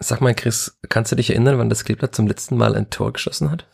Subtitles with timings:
[0.00, 3.12] Sag mal, Chris, kannst du dich erinnern, wann das Kleeblatt zum letzten Mal ein Tor
[3.12, 3.66] geschossen hat?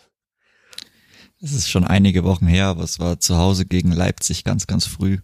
[1.42, 4.86] Es ist schon einige Wochen her, aber es war zu Hause gegen Leipzig ganz, ganz
[4.86, 5.18] früh.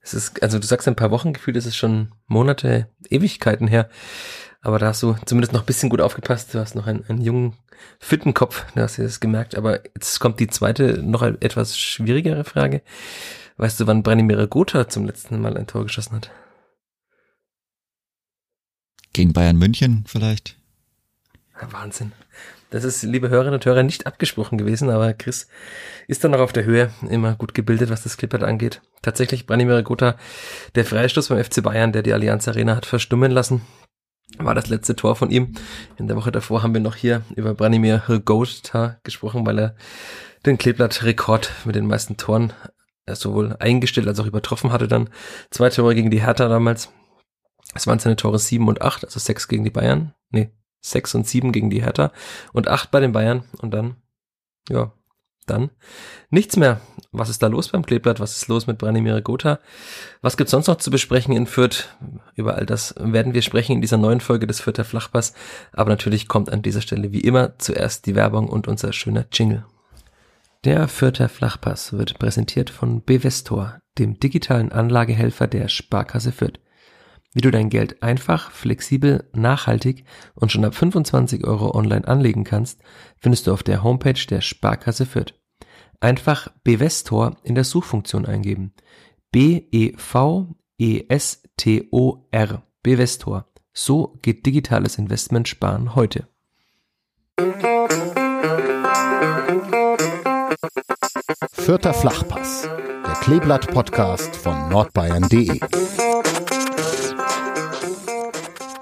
[0.00, 3.90] Es ist, also du sagst ein paar Wochen gefühlt, es ist schon Monate, Ewigkeiten her.
[4.60, 6.54] Aber da hast du zumindest noch ein bisschen gut aufgepasst.
[6.54, 7.56] Du hast noch einen, einen jungen,
[7.98, 9.56] fitten Kopf, da hast du das gemerkt.
[9.56, 12.82] Aber jetzt kommt die zweite, noch etwas schwierigere Frage.
[13.56, 16.30] Weißt du, wann Branimir Gotha zum letzten Mal ein Tor geschossen hat?
[19.16, 20.58] Gegen Bayern München vielleicht?
[21.70, 22.12] Wahnsinn.
[22.68, 25.48] Das ist, liebe Hörerinnen und Hörer, nicht abgesprochen gewesen, aber Chris
[26.06, 28.82] ist dann noch auf der Höhe, immer gut gebildet, was das Clippert angeht.
[29.00, 30.16] Tatsächlich, Branimir Gotha,
[30.74, 33.62] der Freistoß beim FC Bayern, der die Allianz Arena hat verstummen lassen,
[34.36, 35.54] war das letzte Tor von ihm.
[35.96, 39.76] In der Woche davor haben wir noch hier über Branimir Gotha gesprochen, weil er
[40.44, 42.52] den Kleeblatt-Rekord mit den meisten Toren
[43.10, 45.08] sowohl eingestellt als auch übertroffen hatte dann.
[45.50, 46.90] Zwei Tore gegen die Hertha damals.
[47.76, 50.14] Es waren seine Tore sieben und acht, also sechs gegen die Bayern.
[50.30, 52.12] Nee, sechs und sieben gegen die Hertha
[52.52, 53.96] und acht bei den Bayern und dann,
[54.68, 54.92] ja,
[55.46, 55.70] dann
[56.30, 56.80] nichts mehr.
[57.12, 58.20] Was ist da los beim Kleeblatt?
[58.20, 59.60] Was ist los mit Branimir Gotha?
[60.20, 61.96] Was gibt's sonst noch zu besprechen in Fürth?
[62.34, 65.34] Über all das werden wir sprechen in dieser neuen Folge des Fürther Flachpass.
[65.72, 69.64] Aber natürlich kommt an dieser Stelle wie immer zuerst die Werbung und unser schöner Jingle.
[70.64, 76.58] Der Fürther Flachpass wird präsentiert von Bevestor, dem digitalen Anlagehelfer der Sparkasse Fürth.
[77.36, 80.06] Wie du dein Geld einfach, flexibel, nachhaltig
[80.36, 82.80] und schon ab 25 Euro online anlegen kannst,
[83.18, 85.34] findest du auf der Homepage der Sparkasse Fürth.
[86.00, 88.72] Einfach Bevestor in der Suchfunktion eingeben.
[89.32, 89.92] B-E-V-E-S-T-O-R.
[92.82, 93.44] Bevestor.
[93.74, 96.28] So geht digitales Investment sparen heute.
[101.52, 102.62] Vierter Flachpass,
[103.06, 105.60] der Kleeblatt-Podcast von nordbayern.de.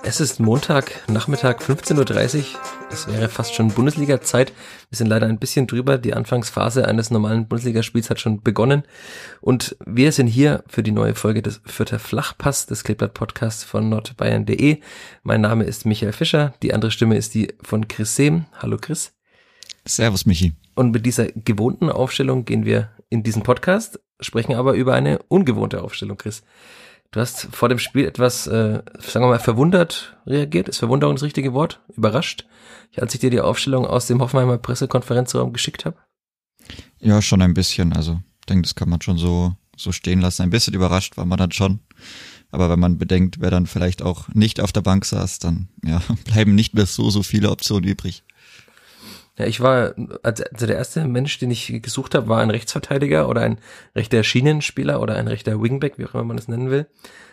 [0.06, 2.44] Es ist Montag, Nachmittag, 15.30 Uhr.
[2.92, 4.52] Es wäre fast schon Bundesliga-Zeit.
[4.90, 5.96] Wir sind leider ein bisschen drüber.
[5.96, 8.82] Die Anfangsphase eines normalen Bundesligaspiels hat schon begonnen.
[9.40, 14.80] Und wir sind hier für die neue Folge des Vierter Flachpass des Kleeblatt-Podcasts von nordbayern.de.
[15.22, 16.52] Mein Name ist Michael Fischer.
[16.62, 18.44] Die andere Stimme ist die von Chris Sehm.
[18.58, 19.14] Hallo Chris.
[19.86, 20.52] Servus Michi.
[20.74, 25.82] Und mit dieser gewohnten Aufstellung gehen wir in diesen Podcast, sprechen aber über eine ungewohnte
[25.82, 26.42] Aufstellung, Chris.
[27.14, 30.68] Du hast vor dem Spiel etwas, äh, sagen wir mal, verwundert reagiert.
[30.68, 31.80] Ist Verwunderung das richtige Wort?
[31.96, 32.44] Überrascht,
[32.96, 35.96] als ich dir die Aufstellung aus dem Hoffenheimer Pressekonferenzraum geschickt habe?
[36.98, 37.92] Ja, schon ein bisschen.
[37.92, 40.42] Also, ich denke, das kann man schon so, so stehen lassen.
[40.42, 41.78] Ein bisschen überrascht war man dann schon.
[42.50, 46.02] Aber wenn man bedenkt, wer dann vielleicht auch nicht auf der Bank saß, dann ja,
[46.24, 48.24] bleiben nicht mehr so, so viele Optionen übrig.
[49.36, 53.40] Ja, ich war, also der erste Mensch, den ich gesucht habe, war ein Rechtsverteidiger oder
[53.40, 53.58] ein
[53.96, 56.86] rechter Schienenspieler oder ein rechter Wingback, wie auch immer man das nennen will.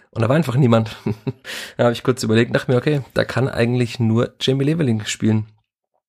[0.09, 0.95] Und da war einfach niemand.
[1.77, 5.45] da habe ich kurz überlegt, dachte mir, okay, da kann eigentlich nur Jamie Leveling spielen.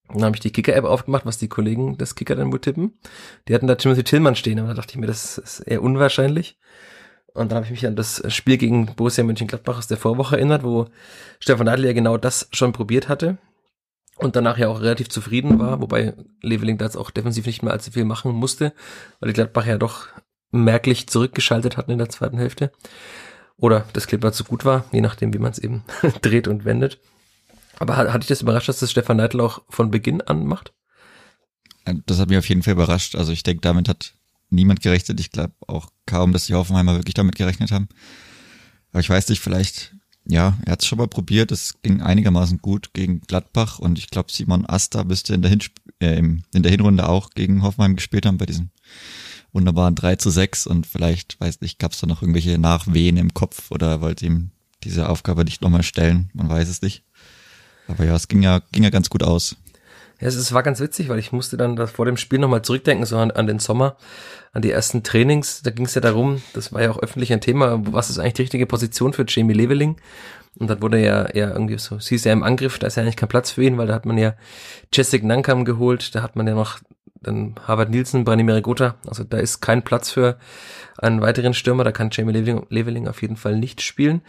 [0.09, 2.99] Dann habe ich die Kicker-App aufgemacht, was die Kollegen des Kicker dann wohl tippen.
[3.47, 6.57] Die hatten da Timothy Tillmann stehen, aber da dachte ich mir, das ist eher unwahrscheinlich.
[7.33, 10.63] Und dann habe ich mich an das Spiel gegen Borussia Mönchengladbach aus der Vorwoche erinnert,
[10.63, 10.87] wo
[11.39, 13.37] Stefan Adler ja genau das schon probiert hatte
[14.23, 17.73] und danach ja auch relativ zufrieden war, wobei Leveling da jetzt auch defensiv nicht mehr
[17.73, 18.73] allzu viel machen musste,
[19.19, 20.07] weil die Gladbach ja doch
[20.51, 22.71] merklich zurückgeschaltet hatten in der zweiten Hälfte.
[23.57, 25.83] Oder das Clipper zu gut war, je nachdem, wie man es eben
[26.21, 26.99] dreht und wendet.
[27.79, 30.73] Aber hat, hat dich das überrascht, dass das Stefan Neidl auch von Beginn an macht?
[32.05, 33.15] Das hat mich auf jeden Fall überrascht.
[33.15, 34.13] Also ich denke, damit hat
[34.49, 35.19] niemand gerechnet.
[35.19, 37.89] Ich glaube auch kaum, dass die Hoffenheimer wirklich damit gerechnet haben.
[38.91, 39.95] Aber ich weiß nicht, vielleicht
[40.25, 41.51] ja, er hat es schon mal probiert.
[41.51, 45.51] Es ging einigermaßen gut gegen Gladbach und ich glaube, Simon Asta müsste in der,
[45.99, 48.69] äh, in der Hinrunde auch gegen Hoffenheim gespielt haben bei diesem
[49.51, 53.33] wunderbaren 3 zu 6 und vielleicht, weiß nicht, gab es da noch irgendwelche Nachwehen im
[53.33, 54.51] Kopf oder wollte ihm
[54.83, 56.29] diese Aufgabe nicht nochmal stellen.
[56.33, 57.03] Man weiß es nicht.
[57.87, 59.57] Aber ja, es ging ja, ging ja ganz gut aus.
[60.19, 63.05] Ja, es war ganz witzig, weil ich musste dann das vor dem Spiel nochmal zurückdenken,
[63.05, 63.97] so an, an den Sommer,
[64.53, 65.61] an die ersten Trainings.
[65.63, 68.33] Da ging es ja darum, das war ja auch öffentlich ein Thema, was ist eigentlich
[68.35, 69.97] die richtige Position für Jamie Leveling?
[70.59, 73.03] Und dann wurde ja eher irgendwie so, sie ist ja im Angriff, da ist ja
[73.03, 74.35] eigentlich kein Platz für ihn, weil da hat man ja
[74.93, 76.79] Jessic Nankam geholt, da hat man ja noch
[77.23, 78.95] dann Harvard Nielsen, Branimir Gotha.
[79.07, 80.37] Also da ist kein Platz für
[80.97, 84.21] einen weiteren Stürmer, da kann Jamie Leveling, auf jeden Fall nicht spielen.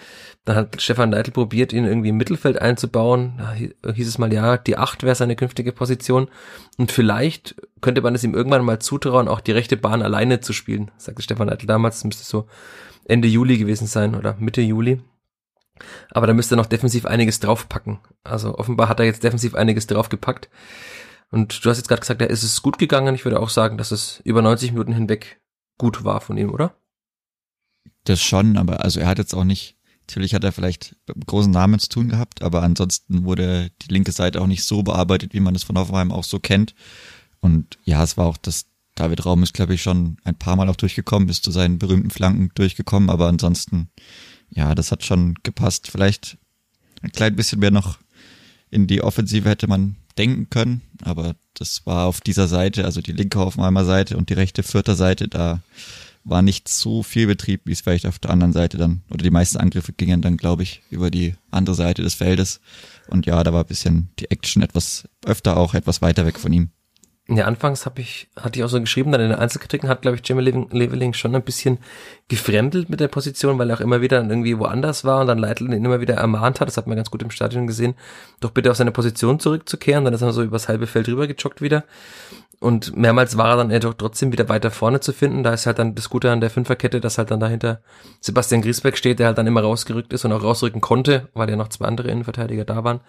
[0.45, 3.35] Dann hat Stefan Neidl probiert, ihn irgendwie im Mittelfeld einzubauen.
[3.83, 6.29] Da hieß es mal, ja, die Acht wäre seine künftige Position.
[6.79, 10.53] Und vielleicht könnte man es ihm irgendwann mal zutrauen, auch die rechte Bahn alleine zu
[10.53, 11.97] spielen, sagte Stefan Neidl damals.
[11.97, 12.47] Das müsste so
[13.05, 15.01] Ende Juli gewesen sein oder Mitte Juli.
[16.11, 17.99] Aber da müsste er noch defensiv einiges draufpacken.
[18.23, 20.49] Also offenbar hat er jetzt defensiv einiges draufgepackt.
[21.35, 23.17] Und du hast jetzt gerade gesagt, ja, ist es gut gegangen.
[23.17, 25.43] Ich würde auch sagen, dass es über 90 Minuten hinweg
[25.79, 26.77] gut war von ihm, oder?
[28.05, 29.77] Das schon, aber also er hat jetzt auch nicht
[30.07, 34.13] Natürlich hat er vielleicht mit großen Namen zu tun gehabt, aber ansonsten wurde die linke
[34.13, 36.75] Seite auch nicht so bearbeitet, wie man es von Hoffenheim auch so kennt.
[37.41, 38.67] Und ja, es war auch das,
[38.97, 42.11] David Raum ist, glaube ich, schon ein paar Mal auch durchgekommen, ist zu seinen berühmten
[42.11, 43.89] Flanken durchgekommen, aber ansonsten,
[44.51, 45.89] ja, das hat schon gepasst.
[45.91, 46.37] Vielleicht
[47.01, 47.99] ein klein bisschen mehr noch
[48.71, 53.13] in die Offensive hätte man denken können, aber das war auf dieser Seite, also die
[53.13, 55.61] linke Hoffenheimer Seite und die rechte Vierter Seite, da
[56.25, 59.31] war nicht so viel Betrieb, wie es vielleicht auf der anderen Seite dann, oder die
[59.31, 62.61] meisten Angriffe gingen dann, glaube ich, über die andere Seite des Feldes.
[63.09, 66.53] Und ja, da war ein bisschen die Action etwas öfter auch etwas weiter weg von
[66.53, 66.71] ihm.
[67.27, 70.19] Ja, anfangs habe ich, hatte ich auch so geschrieben, dann in den Einzelkritiken hat, glaube
[70.19, 71.79] ich, Jimmy Leveling schon ein bisschen
[72.29, 75.73] gefremdelt mit der Position, weil er auch immer wieder irgendwie woanders war und dann Leitl
[75.73, 77.95] ihn immer wieder ermahnt hat, das hat man ganz gut im Stadion gesehen,
[78.41, 81.63] doch bitte auf seine Position zurückzukehren, dann ist er so übers halbe Feld rüber gejoggt
[81.63, 81.85] wieder.
[82.61, 85.43] Und mehrmals war er dann doch trotzdem wieder weiter vorne zu finden.
[85.43, 87.83] Da ist halt dann das Gute an der Fünferkette, dass halt dann dahinter
[88.21, 91.57] Sebastian Griesbeck steht, der halt dann immer rausgerückt ist und auch rausrücken konnte, weil ja
[91.57, 93.01] noch zwei andere Innenverteidiger da waren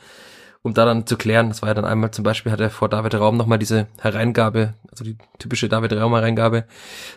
[0.65, 1.49] um da dann zu klären.
[1.49, 4.73] Das war ja dann einmal zum Beispiel, hat er vor David Raum nochmal diese Hereingabe,
[4.89, 6.65] also die typische David Raum Hereingabe,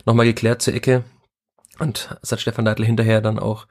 [0.04, 1.02] nochmal geklärt zur Ecke.
[1.78, 3.66] Und es hat Stefan Neidl hinterher dann auch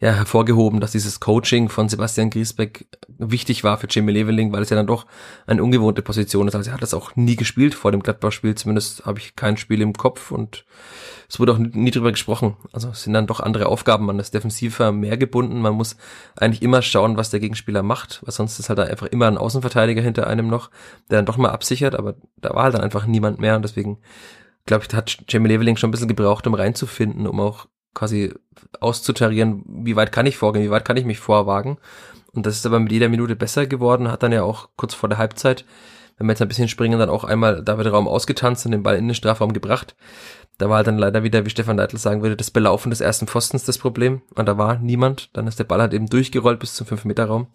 [0.00, 4.70] ja, hervorgehoben, dass dieses Coaching von Sebastian Griesbeck wichtig war für Jimmy Leveling, weil es
[4.70, 5.06] ja dann doch
[5.46, 6.54] eine ungewohnte Position ist.
[6.54, 9.80] Also er hat das auch nie gespielt vor dem Gladbach-Spiel, zumindest habe ich kein Spiel
[9.80, 10.64] im Kopf und
[11.28, 12.56] es wurde auch nie drüber gesprochen.
[12.72, 14.06] Also es sind dann doch andere Aufgaben.
[14.06, 15.60] Man ist defensiver mehr gebunden.
[15.60, 15.96] Man muss
[16.36, 20.00] eigentlich immer schauen, was der Gegenspieler macht, weil sonst ist halt einfach immer ein Außenverteidiger
[20.00, 20.70] hinter einem noch,
[21.10, 23.98] der dann doch mal absichert, aber da war halt dann einfach niemand mehr und deswegen
[24.64, 27.66] glaube ich, hat Jamie Leveling schon ein bisschen gebraucht, um reinzufinden, um auch
[27.98, 28.32] quasi
[28.78, 31.78] auszutarieren, wie weit kann ich vorgehen, wie weit kann ich mich vorwagen.
[32.32, 35.08] Und das ist aber mit jeder Minute besser geworden, hat dann ja auch kurz vor
[35.08, 35.64] der Halbzeit,
[36.16, 38.96] wenn wir jetzt ein bisschen springen, dann auch einmal David Raum ausgetanzt und den Ball
[38.96, 39.96] in den Strafraum gebracht.
[40.58, 43.26] Da war halt dann leider wieder, wie Stefan Neidl sagen würde, das Belaufen des ersten
[43.26, 44.22] Pfostens das Problem.
[44.34, 45.30] Und da war niemand.
[45.36, 47.46] Dann ist der Ball halt eben durchgerollt bis zum 5-Meter-Raum.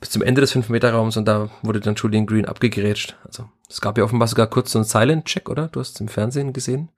[0.00, 3.16] Bis zum Ende des 5-Meter-Raums und da wurde dann Julian Green abgegrätscht.
[3.24, 5.68] Also es gab ja offenbar sogar kurz so einen Silent-Check, oder?
[5.68, 6.90] Du hast es im Fernsehen gesehen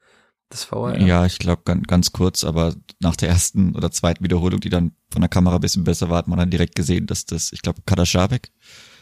[0.50, 1.00] das VR.
[1.00, 4.93] Ja, ich glaube ganz, ganz kurz, aber nach der ersten oder zweiten Wiederholung, die dann
[5.11, 7.62] von der Kamera ein bisschen besser war, hat man dann direkt gesehen, dass das, ich
[7.62, 8.50] glaube, Kadashabek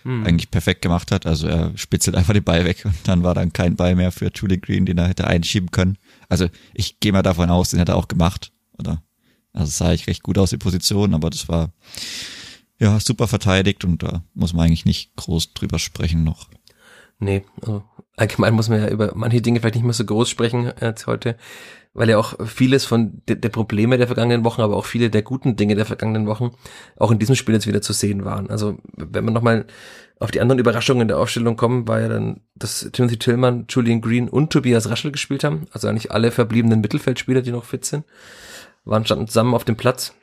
[0.02, 0.26] hm.
[0.26, 1.26] eigentlich perfekt gemacht hat.
[1.26, 4.30] Also er spitzelt einfach den Ball weg und dann war dann kein Ball mehr für
[4.32, 5.98] Julie Green, den er hätte einschieben können.
[6.28, 9.02] Also ich gehe mal davon aus, den hat er auch gemacht, oder?
[9.52, 11.72] Also sah ich recht gut aus, die Position, aber das war
[12.78, 16.48] ja super verteidigt und da muss man eigentlich nicht groß drüber sprechen noch.
[17.18, 17.82] Nee, also
[18.18, 21.36] allgemein muss man ja über manche Dinge vielleicht nicht mehr so groß sprechen als heute,
[21.94, 25.22] weil ja auch vieles von de der Probleme der vergangenen Wochen, aber auch viele der
[25.22, 26.50] guten Dinge der vergangenen Wochen
[26.96, 28.50] auch in diesem Spiel jetzt wieder zu sehen waren.
[28.50, 29.66] Also wenn man nochmal
[30.20, 34.28] auf die anderen Überraschungen der Aufstellung kommen, war ja dann, dass Timothy Tillman, Julian Green
[34.28, 35.66] und Tobias Raschel gespielt haben.
[35.72, 38.04] Also eigentlich alle verbliebenen Mittelfeldspieler, die noch fit sind,
[38.84, 40.14] waren standen zusammen auf dem Platz.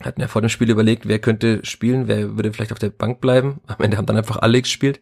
[0.00, 3.20] Hatten ja vor dem Spiel überlegt, wer könnte spielen, wer würde vielleicht auf der Bank
[3.20, 3.60] bleiben.
[3.66, 5.00] Am Ende haben dann einfach alle gespielt.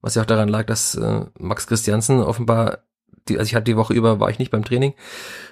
[0.00, 2.78] Was ja auch daran lag, dass äh, Max Christiansen offenbar,
[3.28, 4.94] die, also ich hatte die Woche über, war ich nicht beim Training,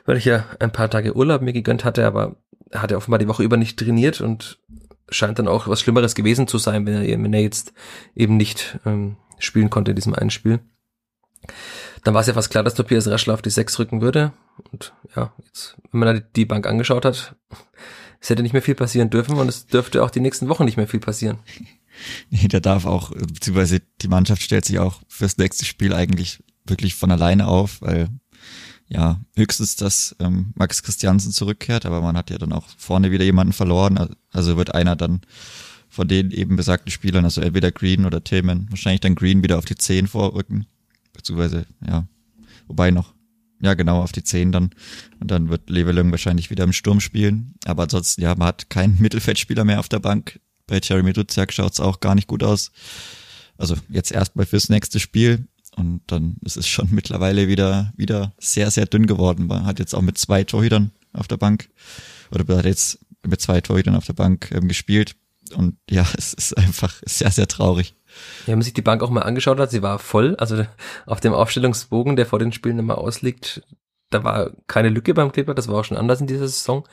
[0.04, 2.36] weil ich ja ein paar Tage Urlaub mir gegönnt hatte, aber
[2.72, 4.58] hat er offenbar die Woche über nicht trainiert und
[5.08, 7.72] scheint dann auch was Schlimmeres gewesen zu sein, wenn er, wenn er jetzt
[8.14, 10.60] eben nicht ähm, spielen konnte in diesem einen Spiel.
[12.04, 14.32] Dann war es ja fast klar, dass Tobias Raschler auf die Sechs rücken würde.
[14.72, 17.34] Und ja, jetzt, wenn man die Bank angeschaut hat,
[18.20, 20.76] es hätte nicht mehr viel passieren dürfen und es dürfte auch die nächsten Wochen nicht
[20.76, 21.38] mehr viel passieren.
[22.30, 26.94] Nee, der darf auch, beziehungsweise die Mannschaft stellt sich auch fürs nächste Spiel eigentlich wirklich
[26.94, 28.08] von alleine auf, weil
[28.88, 33.24] ja, höchstens, dass ähm, Max Christiansen zurückkehrt, aber man hat ja dann auch vorne wieder
[33.24, 34.14] jemanden verloren.
[34.30, 35.22] Also wird einer dann
[35.88, 39.64] von den eben besagten Spielern, also entweder Green oder Tillman, wahrscheinlich dann Green wieder auf
[39.64, 40.66] die 10 vorrücken.
[41.12, 42.06] Beziehungsweise, ja,
[42.68, 43.14] wobei noch,
[43.60, 44.70] ja genau, auf die 10 dann.
[45.18, 47.54] Und dann wird Levelung wahrscheinlich wieder im Sturm spielen.
[47.64, 50.40] Aber ansonsten, ja, man hat keinen Mittelfeldspieler mehr auf der Bank.
[50.66, 52.72] Bei Jeremy Duziak schaut's auch gar nicht gut aus.
[53.56, 55.46] Also jetzt erstmal fürs nächste Spiel.
[55.76, 59.46] Und dann ist es schon mittlerweile wieder, wieder sehr, sehr dünn geworden.
[59.46, 61.68] Man hat jetzt auch mit zwei Torhütern auf der Bank
[62.30, 65.16] oder hat jetzt mit zwei Torhütern auf der Bank ähm, gespielt.
[65.54, 67.94] Und ja, es ist einfach sehr, sehr traurig.
[68.42, 70.36] Ja, wenn man sich die Bank auch mal angeschaut hat, sie war voll.
[70.36, 70.64] Also
[71.04, 73.62] auf dem Aufstellungsbogen, der vor den Spielen immer ausliegt,
[74.10, 76.86] da war keine Lücke beim Kleber, das war auch schon anders in dieser Saison.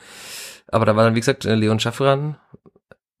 [0.68, 2.36] Aber da war dann, wie gesagt, Leon Schaffran,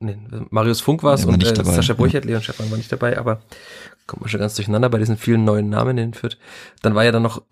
[0.00, 0.18] nee,
[0.50, 2.30] Marius Funk war es und äh, dabei, Sascha Burchert, ja.
[2.30, 3.42] Leon Schaffran war nicht dabei, aber
[4.06, 6.38] kommt man schon ganz durcheinander bei diesen vielen neuen Namen in Fürth.
[6.82, 7.42] Dann war ja dann noch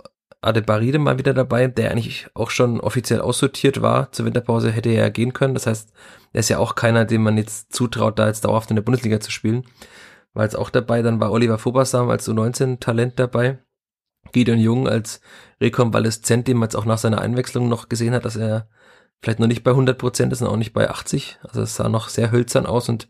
[0.43, 4.11] Adebaride mal wieder dabei, der eigentlich auch schon offiziell aussortiert war.
[4.11, 5.55] Zur Winterpause hätte er ja gehen können.
[5.55, 5.93] Das heißt,
[6.33, 9.21] er ist ja auch keiner, dem man jetzt zutraut, da jetzt dauerhaft in der Bundesliga
[9.21, 9.65] zu spielen.
[10.35, 11.03] War jetzt auch dabei.
[11.03, 13.59] Dann war Oliver Fobersam als so 19 Talent dabei.
[14.33, 15.21] Gideon Jung als
[15.61, 18.69] Rekonvaleszent, dem man jetzt auch nach seiner Einwechslung noch gesehen hat, dass er
[19.23, 21.39] vielleicht noch nicht bei 100 Prozent ist und auch nicht bei 80.
[21.43, 23.09] Also es sah noch sehr hölzern aus und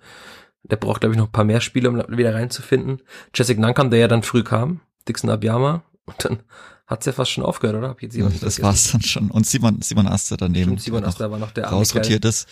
[0.63, 3.03] der braucht, glaube ich, noch ein paar mehr Spiele, um wieder reinzufinden.
[3.35, 6.41] Jessic Nankam, der ja dann früh kam, Dixon Abiyama und dann
[6.87, 7.89] hat's ja fast schon aufgehört, oder?
[7.89, 8.63] Hab jetzt ja, das vergessen.
[8.63, 9.31] war's dann schon.
[9.31, 10.65] Und Simon, Simon Aster daneben.
[10.65, 12.47] Stimmt, Simon Aster war noch der rausrotiert ist.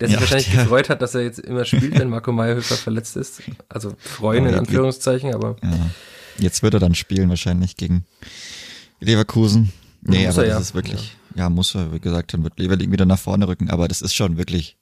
[0.00, 2.74] Der sich ja, wahrscheinlich der, gefreut hat, dass er jetzt immer spielt, wenn Marco Meyerhöfer
[2.74, 3.42] verletzt ist.
[3.68, 5.56] Also freuen in Anführungszeichen, aber.
[5.62, 5.90] Ja.
[6.38, 8.04] Jetzt wird er dann spielen wahrscheinlich gegen
[8.98, 9.72] Leverkusen.
[10.02, 10.58] Nee, aber er, das ja.
[10.58, 11.18] ist wirklich, ja.
[11.34, 14.14] Ja, muss er, wie gesagt, dann wird Leverkusen wieder nach vorne rücken, aber das ist
[14.14, 14.76] schon wirklich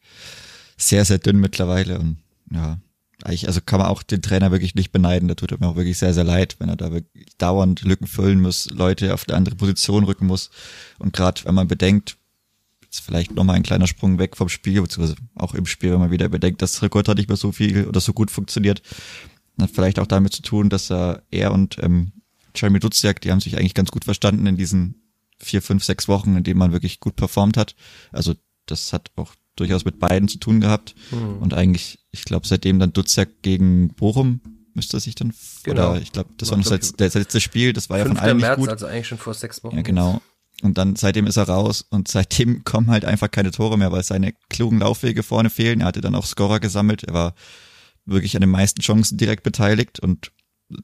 [0.77, 2.19] sehr, sehr dünn mittlerweile und
[2.51, 2.79] ja,
[3.25, 5.29] eigentlich, also kann man auch den Trainer wirklich nicht beneiden.
[5.29, 8.07] Da tut er mir auch wirklich sehr, sehr leid, wenn er da wirklich dauernd Lücken
[8.07, 10.51] füllen muss, Leute auf eine andere Position rücken muss.
[10.99, 12.17] Und gerade wenn man bedenkt,
[12.83, 16.11] jetzt vielleicht nochmal ein kleiner Sprung weg vom Spiel, beziehungsweise auch im Spiel, wenn man
[16.11, 18.83] wieder bedenkt, dass Rekord nicht mehr so viel oder so gut funktioniert,
[19.61, 22.13] hat vielleicht auch damit zu tun, dass er, er und ähm,
[22.57, 25.02] Jeremy Duziak, die haben sich eigentlich ganz gut verstanden in diesen
[25.43, 27.75] vier, fünf, sechs Wochen, in denen man wirklich gut performt hat.
[28.11, 28.35] Also
[28.67, 30.95] das hat auch durchaus mit beiden zu tun gehabt.
[31.11, 31.39] Mhm.
[31.39, 34.41] Und eigentlich, ich glaube, seitdem dann Dutzjak gegen Bochum
[34.75, 35.35] müsste sich dann,
[35.65, 35.91] genau.
[35.91, 38.39] oder ich glaube, das war noch das, das letzte Spiel, das war ja von allen
[38.39, 38.69] März, nicht gut.
[38.71, 39.77] also eigentlich schon vor sechs Wochen.
[39.77, 40.23] Ja, genau.
[40.63, 44.03] Und dann seitdem ist er raus und seitdem kommen halt einfach keine Tore mehr, weil
[44.03, 45.81] seine klugen Laufwege vorne fehlen.
[45.81, 47.05] Er hatte dann auch Scorer gesammelt.
[47.05, 47.35] Er war
[48.05, 50.33] wirklich an den meisten Chancen direkt beteiligt und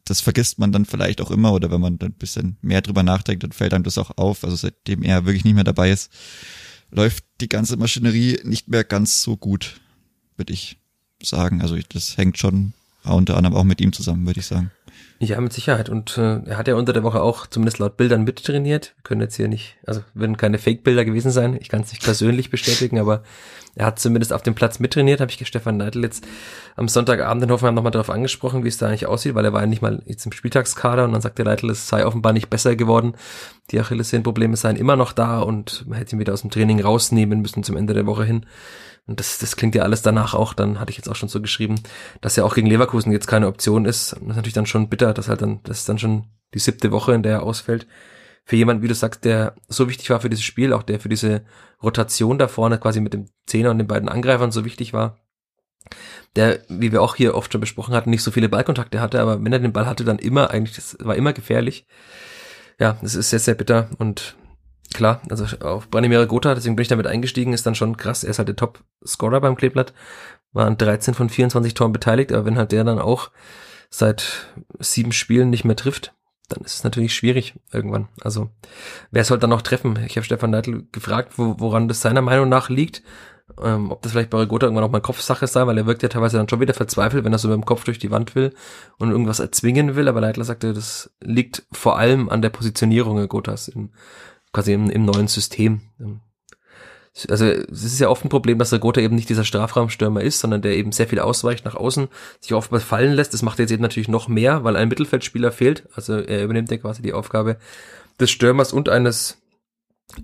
[0.05, 3.03] das vergisst man dann vielleicht auch immer oder wenn man dann ein bisschen mehr drüber
[3.03, 4.45] nachdenkt, dann fällt einem das auch auf.
[4.45, 6.11] Also seitdem er wirklich nicht mehr dabei ist,
[6.91, 9.81] läuft die ganze Maschinerie nicht mehr ganz so gut,
[10.37, 10.79] würde ich
[11.23, 11.63] sagen.
[11.63, 12.73] Also das hängt schon
[13.05, 14.71] unter anderem auch mit ihm zusammen, würde ich sagen.
[15.21, 15.89] Ja, mit Sicherheit.
[15.89, 18.95] Und äh, er hat ja unter der Woche auch zumindest laut Bildern mittrainiert.
[18.97, 21.59] Wir können jetzt hier nicht, also werden keine Fake-Bilder gewesen sein.
[21.61, 23.25] Ich kann es nicht persönlich bestätigen, aber
[23.75, 25.21] er hat zumindest auf dem Platz mittrainiert.
[25.21, 26.25] Habe ich Stefan Neidl jetzt
[26.77, 29.63] am Sonntagabend in Hoffenheim nochmal darauf angesprochen, wie es da eigentlich aussieht, weil er war
[29.63, 32.77] ja nicht mal jetzt im Spieltagskader und dann sagte Neidl, es sei offenbar nicht besser
[32.77, 33.15] geworden.
[33.73, 37.41] Die Achillessehnenprobleme seien immer noch da und man hätte ihn wieder aus dem Training rausnehmen
[37.41, 38.47] müssen zum Ende der Woche hin.
[39.09, 41.41] Und das, das klingt ja alles danach auch, dann hatte ich jetzt auch schon so
[41.41, 41.81] geschrieben,
[42.21, 44.13] dass ja auch gegen Leverkusen jetzt keine Option ist.
[44.13, 46.93] Das ist natürlich dann schon bitter, dass halt dann, das ist dann schon die siebte
[46.93, 47.87] Woche, in der er ausfällt.
[48.45, 51.09] Für jemanden, wie du sagst, der so wichtig war für dieses Spiel, auch der für
[51.09, 51.43] diese
[51.83, 55.19] Rotation da vorne quasi mit dem Zehner und den beiden Angreifern so wichtig war,
[56.37, 59.43] der, wie wir auch hier oft schon besprochen hatten, nicht so viele Ballkontakte hatte, aber
[59.43, 61.87] wenn er den Ball hatte, dann immer eigentlich, das war immer gefährlich.
[62.79, 64.37] Ja, das ist sehr, sehr bitter und
[64.95, 68.25] klar, also auf Branimir Gotha, deswegen bin ich damit eingestiegen, ist dann schon krass.
[68.25, 69.93] Er ist halt der Top-Scorer beim Kleeblatt,
[70.53, 73.31] war an 13 von 24 Toren beteiligt, aber wenn halt der dann auch
[73.91, 76.15] seit sieben Spielen nicht mehr trifft,
[76.49, 78.09] dann ist es natürlich schwierig irgendwann.
[78.23, 78.51] Also
[79.11, 79.99] wer soll dann noch treffen?
[80.07, 83.03] Ich habe Stefan Neidl gefragt, wo, woran das seiner Meinung nach liegt.
[83.63, 86.11] Ähm, ob das vielleicht bei Regota irgendwann auch mal Kopfsache sei, weil er wirkt ja
[86.11, 88.55] teilweise dann schon wieder verzweifelt, wenn er so mit dem Kopf durch die Wand will
[88.99, 90.09] und irgendwas erzwingen will.
[90.09, 93.91] Aber Leitler sagte, das liegt vor allem an der Positionierung Regotas im
[94.53, 95.81] quasi im, im neuen System.
[97.29, 100.39] Also es ist ja oft ein Problem, dass der Gotha eben nicht dieser Strafraumstürmer ist,
[100.39, 102.09] sondern der eben sehr viel ausweicht nach außen,
[102.41, 103.35] sich oftmals fallen lässt.
[103.35, 105.89] Das macht er jetzt eben natürlich noch mehr, weil ein Mittelfeldspieler fehlt.
[105.95, 107.57] Also er übernimmt ja quasi die Aufgabe
[108.21, 109.39] des Stürmers und eines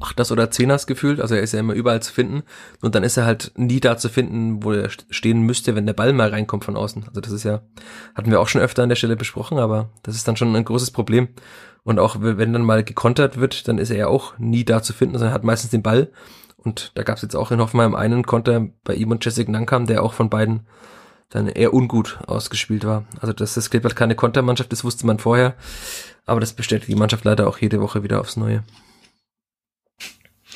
[0.00, 1.21] Achters oder Zehners gefühlt.
[1.21, 2.43] Also er ist ja immer überall zu finden.
[2.81, 5.93] Und dann ist er halt nie da zu finden, wo er stehen müsste, wenn der
[5.93, 7.05] Ball mal reinkommt von außen.
[7.09, 7.62] Also das ist ja,
[8.14, 10.64] hatten wir auch schon öfter an der Stelle besprochen, aber das ist dann schon ein
[10.64, 11.29] großes Problem.
[11.85, 14.95] Und auch wenn dann mal gekontert wird, dann ist er ja auch nie da zu
[14.95, 16.11] finden, sondern hat meistens den Ball.
[16.57, 19.87] Und da gab es jetzt auch in Hoffenheim einen Konter bei ihm und Jessic Nankam,
[19.87, 20.67] der auch von beiden
[21.29, 23.05] dann eher ungut ausgespielt war.
[23.21, 25.55] Also dass das Kleeblatt keine Kontermannschaft ist, wusste man vorher.
[26.25, 28.62] Aber das bestätigt die Mannschaft leider auch jede Woche wieder aufs Neue.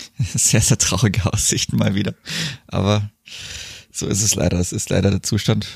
[0.19, 2.15] Sehr, sehr traurige Aussichten mal wieder.
[2.67, 3.11] Aber
[3.93, 4.59] so ist es leider.
[4.59, 5.67] Es ist leider der Zustand.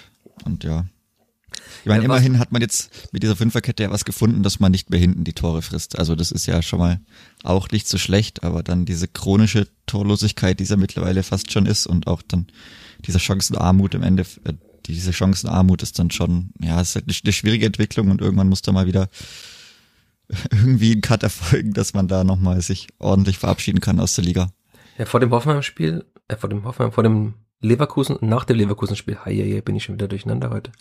[0.45, 0.87] Und ja,
[1.83, 4.71] ich meine, ja, immerhin hat man jetzt mit dieser Fünferkette ja was gefunden, dass man
[4.71, 5.99] nicht mehr hinten die Tore frisst.
[5.99, 7.01] Also das ist ja schon mal
[7.43, 11.67] auch nicht so schlecht, aber dann diese chronische Torlosigkeit, die es ja mittlerweile fast schon
[11.67, 12.47] ist und auch dann
[13.05, 14.53] dieser Chancenarmut im Ende, äh,
[14.87, 18.63] diese Chancenarmut ist dann schon, ja, es ist halt eine schwierige Entwicklung und irgendwann muss
[18.63, 19.09] da mal wieder
[20.51, 24.51] irgendwie ein Cut erfolgen, dass man da nochmal sich ordentlich verabschieden kann aus der Liga.
[24.99, 29.61] Ja, vor dem Hoffenheim-Spiel, äh, vor dem Hoffenheim, vor dem Leverkusen, nach dem Leverkusen-Spiel, hi,
[29.61, 30.73] bin ich schon wieder durcheinander heute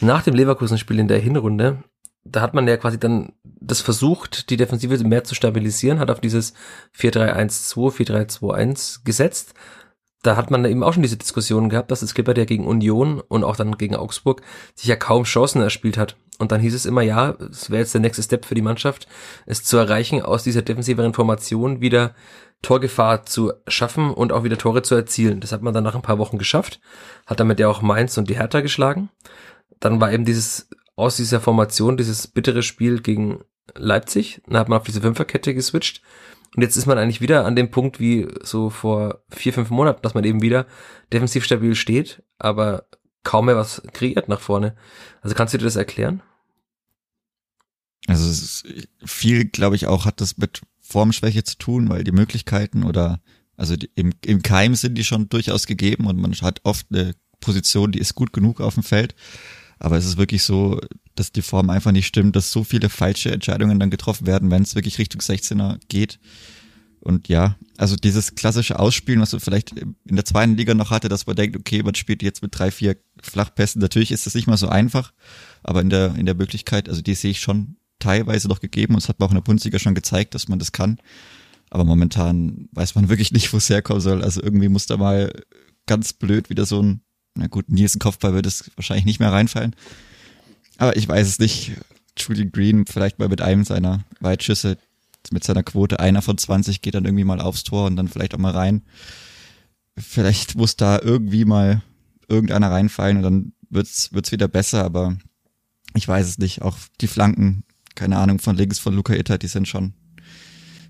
[0.00, 1.82] nach dem Leverkusen-Spiel in der Hinrunde,
[2.24, 6.20] da hat man ja quasi dann das versucht, die Defensive mehr zu stabilisieren, hat auf
[6.20, 6.52] dieses
[6.96, 7.92] 4-3-1-2,
[8.38, 9.54] 4-3-2-1 gesetzt.
[10.22, 13.20] Da hat man eben auch schon diese Diskussion gehabt, dass das Clippert ja gegen Union
[13.20, 14.42] und auch dann gegen Augsburg
[14.74, 16.16] sich ja kaum Chancen erspielt hat.
[16.38, 19.08] Und dann hieß es immer, ja, es wäre jetzt der nächste Step für die Mannschaft,
[19.46, 22.14] es zu erreichen, aus dieser defensiveren Formation wieder
[22.62, 25.40] Torgefahr zu schaffen und auch wieder Tore zu erzielen.
[25.40, 26.80] Das hat man dann nach ein paar Wochen geschafft,
[27.26, 29.10] hat damit ja auch Mainz und die Hertha geschlagen
[29.80, 34.42] dann war eben dieses, aus dieser Formation, dieses bittere Spiel gegen Leipzig.
[34.46, 36.02] Dann hat man auf diese Fünferkette geswitcht.
[36.56, 40.02] Und jetzt ist man eigentlich wieder an dem Punkt wie so vor vier, fünf Monaten,
[40.02, 40.66] dass man eben wieder
[41.12, 42.86] defensiv stabil steht, aber
[43.22, 44.76] kaum mehr was kreiert nach vorne.
[45.20, 46.22] Also kannst du dir das erklären?
[48.06, 48.64] Also
[49.04, 53.20] viel, glaube ich, auch hat das mit Formschwäche zu tun, weil die Möglichkeiten oder
[53.56, 57.14] also die, im, im Keim sind die schon durchaus gegeben und man hat oft eine
[57.40, 59.14] Position, die ist gut genug auf dem Feld.
[59.78, 60.80] Aber es ist wirklich so,
[61.14, 64.62] dass die Form einfach nicht stimmt, dass so viele falsche Entscheidungen dann getroffen werden, wenn
[64.62, 66.18] es wirklich Richtung 16er geht.
[67.00, 71.08] Und ja, also dieses klassische Ausspielen, was du vielleicht in der zweiten Liga noch hatte,
[71.08, 73.80] dass man denkt, okay, man spielt jetzt mit drei, vier Flachpässen.
[73.80, 75.12] Natürlich ist das nicht mal so einfach,
[75.62, 79.02] aber in der, in der Möglichkeit, also die sehe ich schon teilweise noch gegeben und
[79.02, 80.98] es hat man auch in der Bundesliga schon gezeigt, dass man das kann.
[81.70, 84.22] Aber momentan weiß man wirklich nicht, wo es herkommen soll.
[84.22, 85.32] Also irgendwie muss da mal
[85.86, 87.00] ganz blöd wieder so ein,
[87.34, 89.74] na gut, Nielsen Kopfball wird es wahrscheinlich nicht mehr reinfallen.
[90.78, 91.72] Aber ich weiß es nicht.
[92.16, 94.76] Julian Green vielleicht mal mit einem seiner Weitschüsse,
[95.32, 98.34] mit seiner Quote, einer von 20 geht dann irgendwie mal aufs Tor und dann vielleicht
[98.34, 98.82] auch mal rein.
[99.96, 101.82] Vielleicht muss da irgendwie mal
[102.28, 105.16] irgendeiner reinfallen und dann wird's, wird's wieder besser, aber
[105.94, 106.62] ich weiß es nicht.
[106.62, 109.94] Auch die Flanken, keine Ahnung, von links von Luca Itter, die sind schon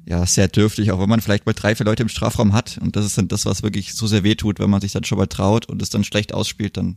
[0.08, 2.78] ja, sehr dürftig, auch wenn man vielleicht mal drei, vier Leute im Strafraum hat.
[2.78, 5.04] Und das ist dann das, was wirklich so sehr weh tut, wenn man sich dann
[5.04, 6.96] schon mal traut und es dann schlecht ausspielt, dann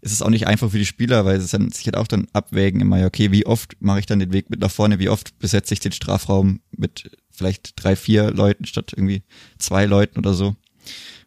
[0.00, 2.28] ist es auch nicht einfach für die Spieler, weil es dann sich halt auch dann
[2.32, 5.38] abwägen immer, okay, wie oft mache ich dann den Weg mit nach vorne, wie oft
[5.38, 9.22] besetze ich den Strafraum mit vielleicht drei, vier Leuten statt irgendwie
[9.58, 10.56] zwei Leuten oder so.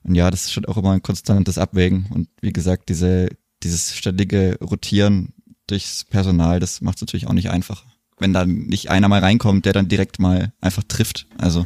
[0.04, 2.08] Und ja, das ist schon auch immer ein konstantes Abwägen.
[2.10, 3.30] Und wie gesagt, diese,
[3.64, 5.34] dieses ständige Rotieren
[5.68, 9.66] durchs Personal, das macht es natürlich auch nicht einfacher wenn dann nicht einer mal reinkommt,
[9.66, 11.26] der dann direkt mal einfach trifft.
[11.38, 11.66] Also.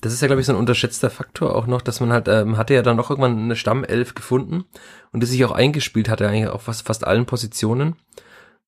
[0.00, 2.56] Das ist ja, glaube ich, so ein unterschätzter Faktor auch noch, dass man halt, ähm,
[2.56, 4.64] hatte ja dann noch irgendwann eine Stammelf gefunden
[5.12, 7.96] und die sich auch eingespielt hatte, eigentlich auf fast, fast allen Positionen.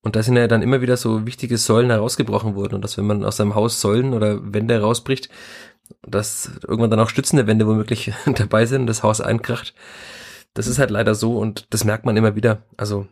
[0.01, 3.05] Und da sind ja dann immer wieder so wichtige Säulen herausgebrochen worden und dass wenn
[3.05, 5.29] man aus seinem Haus Säulen oder Wände herausbricht,
[6.01, 9.73] dass irgendwann dann auch stützende Wände womöglich dabei sind und das Haus einkracht.
[10.53, 12.63] Das ist halt leider so und das merkt man immer wieder.
[12.77, 13.07] Also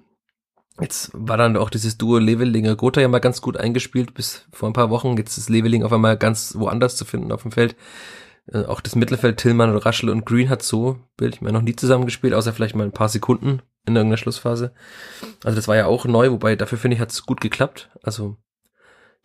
[0.81, 4.69] Jetzt war dann auch dieses Duo Levelinger Gotha ja mal ganz gut eingespielt bis vor
[4.69, 5.17] ein paar Wochen.
[5.17, 7.75] Jetzt ist Leveling auf einmal ganz woanders zu finden auf dem Feld.
[8.51, 11.75] Äh, auch das Mittelfeld Tillmann Raschel und Green hat so, Bild, ich meine, noch nie
[11.75, 14.73] zusammengespielt, außer vielleicht mal ein paar Sekunden in irgendeiner Schlussphase.
[15.43, 17.89] Also das war ja auch neu, wobei dafür finde ich, hat es gut geklappt.
[18.03, 18.37] Also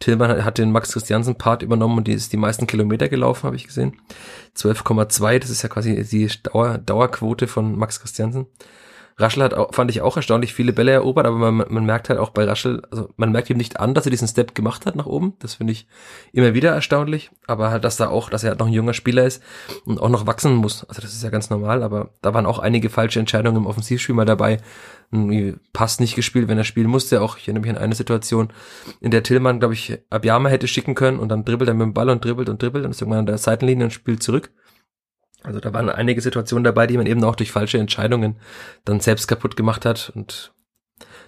[0.00, 3.56] Tillmann hat den Max Christiansen Part übernommen und die ist die meisten Kilometer gelaufen, habe
[3.56, 4.00] ich gesehen.
[4.56, 8.46] 12,2, das ist ja quasi die Dauer, Dauerquote von Max Christiansen.
[9.16, 12.18] Raschel hat auch, fand ich auch erstaunlich viele Bälle erobert, aber man, man merkt halt
[12.18, 14.96] auch bei Raschel, also man merkt ihm nicht an, dass er diesen Step gemacht hat
[14.96, 15.34] nach oben.
[15.38, 15.86] Das finde ich
[16.32, 17.30] immer wieder erstaunlich.
[17.46, 19.42] Aber halt, dass da auch, dass er halt noch ein junger Spieler ist
[19.84, 20.84] und auch noch wachsen muss.
[20.88, 24.16] Also das ist ja ganz normal, aber da waren auch einige falsche Entscheidungen im Offensivspiel
[24.16, 24.58] mal dabei.
[25.72, 27.22] Passt nicht gespielt, wenn er spielen musste.
[27.22, 28.52] Auch ich erinnere mich an eine Situation,
[29.00, 31.94] in der Tillmann, glaube ich, Abiyama hätte schicken können und dann dribbelt er mit dem
[31.94, 34.50] Ball und dribbelt und dribbelt und ist irgendwann an der Seitenlinie und spielt zurück.
[35.44, 38.36] Also da waren einige Situationen dabei, die man eben auch durch falsche Entscheidungen
[38.84, 40.10] dann selbst kaputt gemacht hat.
[40.14, 40.52] Und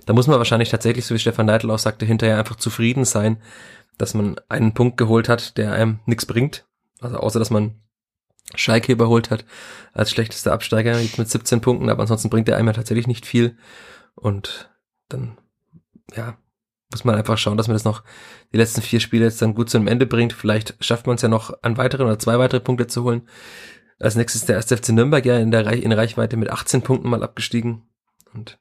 [0.07, 3.37] da muss man wahrscheinlich tatsächlich, so wie Stefan Neidl auch sagte, hinterher einfach zufrieden sein,
[3.99, 6.67] dass man einen Punkt geholt hat, der einem nichts bringt.
[7.01, 7.75] Also außer, dass man
[8.55, 9.45] Schalke überholt hat
[9.93, 13.59] als schlechtester Absteiger mit 17 Punkten, aber ansonsten bringt er einem ja tatsächlich nicht viel.
[14.15, 14.71] Und
[15.09, 15.37] dann,
[16.15, 16.39] ja,
[16.91, 18.03] muss man einfach schauen, dass man das noch
[18.53, 20.33] die letzten vier Spiele jetzt dann gut zu einem Ende bringt.
[20.33, 23.29] Vielleicht schafft man es ja noch, an weiteren oder zwei weitere Punkte zu holen.
[23.99, 27.09] Als nächstes der erste FC Nürnberg ja in der Reich, in Reichweite mit 18 Punkten
[27.09, 27.83] mal abgestiegen.
[28.35, 28.59] Und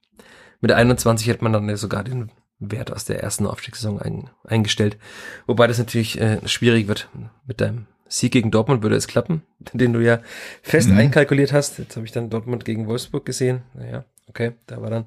[0.61, 4.97] mit 21 hätte man dann ja sogar den Wert aus der ersten Aufstiegssaison ein, eingestellt.
[5.45, 7.09] Wobei das natürlich äh, schwierig wird.
[7.45, 9.41] Mit deinem Sieg gegen Dortmund würde es klappen,
[9.73, 10.19] den du ja
[10.61, 10.97] fest mhm.
[10.97, 11.79] einkalkuliert hast.
[11.79, 13.63] Jetzt habe ich dann Dortmund gegen Wolfsburg gesehen.
[13.73, 15.05] Naja, okay, da war dann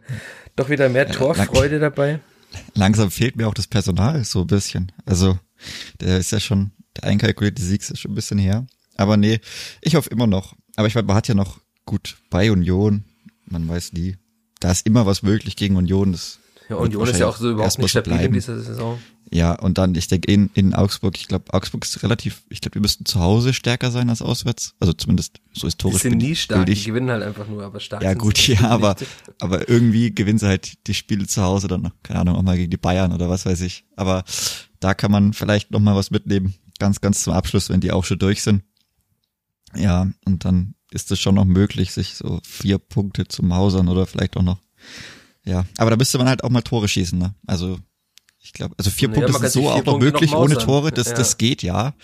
[0.56, 2.20] doch wieder mehr Torfreude ja, dabei.
[2.74, 4.92] Langsam fehlt mir auch das Personal so ein bisschen.
[5.04, 5.38] Also
[6.00, 8.66] der ist ja schon, der einkalkulierte Sieg ist schon ein bisschen her.
[8.98, 9.40] Aber nee,
[9.80, 10.54] ich hoffe immer noch.
[10.76, 13.04] Aber ich meine, man hat ja noch gut bei Union.
[13.46, 14.16] Man weiß nie.
[14.60, 16.12] Da ist immer was möglich gegen Union.
[16.12, 18.98] Das ja, Union ist ja auch so überhaupt nicht stabil in dieser Saison.
[19.30, 22.76] Ja, und dann, ich denke, in, in Augsburg, ich glaube, Augsburg ist relativ, ich glaube,
[22.76, 24.74] wir müssten zu Hause stärker sein als auswärts.
[24.80, 26.02] Also zumindest so historisch.
[26.02, 28.96] Die sind nie stark, die gewinnen halt einfach nur, aber stark Ja, gut, ja, aber,
[29.38, 32.70] aber irgendwie gewinnen sie halt die Spiele zu Hause dann, keine Ahnung, auch mal gegen
[32.70, 33.84] die Bayern oder was weiß ich.
[33.96, 34.24] Aber
[34.80, 36.54] da kann man vielleicht noch mal was mitnehmen.
[36.78, 38.62] Ganz, ganz zum Abschluss, wenn die auch schon durch sind.
[39.74, 44.06] Ja, und dann ist es schon noch möglich, sich so vier Punkte zu mausern oder
[44.06, 44.58] vielleicht auch noch.
[45.44, 47.34] Ja, aber da müsste man halt auch mal Tore schießen, ne?
[47.46, 47.78] Also
[48.38, 51.08] ich glaube, also vier naja, Punkte sind so auch noch möglich noch ohne Tore, das,
[51.08, 51.14] ja.
[51.14, 51.94] das geht ja.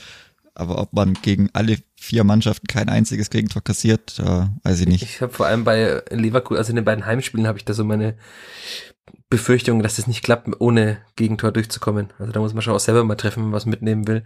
[0.54, 5.02] Aber ob man gegen alle vier Mannschaften kein einziges Gegentor kassiert, äh, weiß ich nicht.
[5.02, 7.84] Ich habe vor allem bei Leverkusen, also in den beiden Heimspielen habe ich da so
[7.84, 8.16] meine
[9.30, 12.12] Befürchtung, dass es nicht klappt, ohne Gegentor durchzukommen.
[12.18, 14.22] Also da muss man schon auch selber mal treffen, wenn man was mitnehmen will.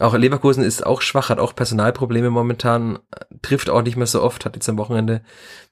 [0.00, 3.00] Auch Leverkusen ist auch schwach, hat auch Personalprobleme momentan,
[3.42, 5.22] trifft auch nicht mehr so oft, hat jetzt am Wochenende,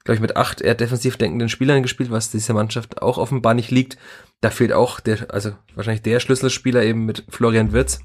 [0.05, 3.71] glaube ich, mit acht eher defensiv denkenden Spielern gespielt, was dieser Mannschaft auch offenbar nicht
[3.71, 3.99] liegt.
[4.41, 8.01] Da fehlt auch der, also wahrscheinlich der Schlüsselspieler eben mit Florian Wirz,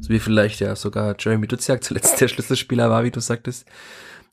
[0.00, 3.66] so wie vielleicht ja sogar Jeremy Duziak zuletzt der Schlüsselspieler war, wie du sagtest.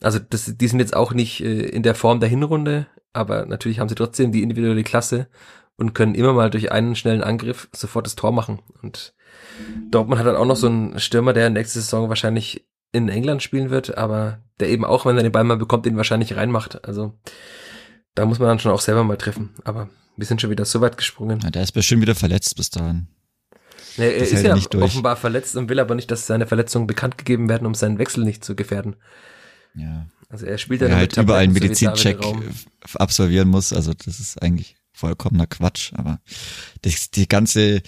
[0.02, 3.80] Also das, die sind jetzt auch nicht äh, in der Form der Hinrunde, aber natürlich
[3.80, 5.30] haben sie trotzdem die individuelle Klasse
[5.78, 8.60] und können immer mal durch einen schnellen Angriff sofort das Tor machen.
[8.82, 9.16] Und
[9.92, 13.70] Dortmund hat halt auch noch so einen Stürmer, der nächste Saison wahrscheinlich in England spielen
[13.70, 16.86] wird, aber der eben auch, wenn er den Ball mal bekommt, den wahrscheinlich reinmacht.
[16.86, 17.14] Also
[18.16, 19.54] da muss man dann schon auch selber mal treffen.
[19.64, 21.40] Aber wir sind schon wieder so weit gesprungen.
[21.42, 23.08] Ja, der ist bestimmt wieder verletzt bis dahin.
[23.98, 27.18] Ja, er das ist ja offenbar verletzt und will aber nicht, dass seine Verletzungen bekannt
[27.18, 28.96] gegeben werden, um seinen Wechsel nicht zu gefährden.
[29.74, 30.08] Ja.
[30.30, 32.20] Also er spielt ja er halt überall einen Medizincheck
[32.94, 33.74] absolvieren muss.
[33.74, 35.94] Also das ist eigentlich vollkommener Quatsch.
[35.96, 36.20] Aber
[36.82, 37.82] das, die ganze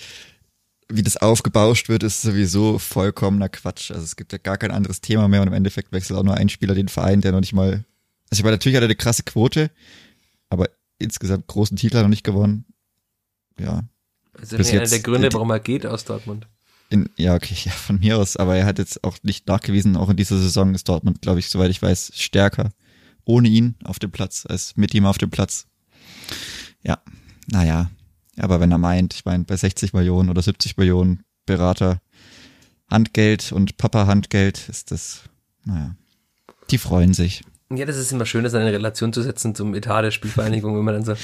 [0.89, 3.91] wie das aufgebauscht wird, ist sowieso vollkommener Quatsch.
[3.91, 6.35] Also es gibt ja gar kein anderes Thema mehr und im Endeffekt wechselt auch nur
[6.35, 7.85] ein Spieler den Verein, der noch nicht mal,
[8.29, 9.69] also ich meine, natürlich hat er eine krasse Quote,
[10.49, 12.65] aber insgesamt großen Titel hat er noch nicht gewonnen.
[13.59, 13.83] Ja.
[14.33, 16.47] Also Bis einer der Gründe, warum er geht aus Dortmund.
[16.89, 20.09] In, ja, okay, ja, von mir aus, aber er hat jetzt auch nicht nachgewiesen, auch
[20.09, 22.69] in dieser Saison ist Dortmund, glaube ich, soweit ich weiß, stärker
[23.25, 25.67] ohne ihn auf dem Platz als mit ihm auf dem Platz.
[26.81, 27.01] Ja,
[27.47, 27.91] naja,
[28.37, 32.01] aber wenn er meint, ich meine, bei 60 Millionen oder 70 Millionen Berater
[32.89, 35.23] Handgeld und Papa Handgeld ist das,
[35.63, 35.95] naja,
[36.69, 37.43] die freuen sich.
[37.69, 40.77] Ja, das ist immer schön, das in eine Relation zu setzen zum Etat der Spielvereinigung,
[40.77, 41.15] wenn man dann so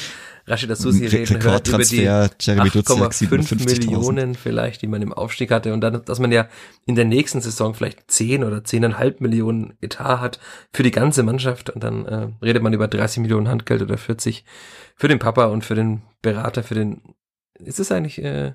[0.45, 5.79] Rashida Susi reden hört über die 8,5 Millionen vielleicht, die man im Aufstieg hatte und
[5.79, 6.49] dann, dass man ja
[6.85, 10.39] in der nächsten Saison vielleicht 10 oder 10,5 Millionen Etat hat
[10.73, 14.43] für die ganze Mannschaft und dann äh, redet man über 30 Millionen Handgeld oder 40
[14.97, 17.01] für den Papa und für den Berater, für den,
[17.57, 18.53] ist es eigentlich äh,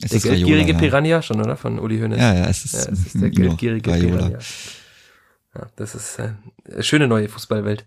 [0.00, 0.78] es der geldgierige Raiola, ja.
[0.78, 1.56] Piranha schon, oder?
[1.56, 2.20] Von Uli Hoeneß.
[2.20, 4.16] Ja, ja, es ist, ja, es ist der geldgierige Raiola.
[4.16, 4.38] Piranha.
[5.58, 6.30] Ja, das ist äh,
[6.72, 7.84] eine schöne neue Fußballwelt.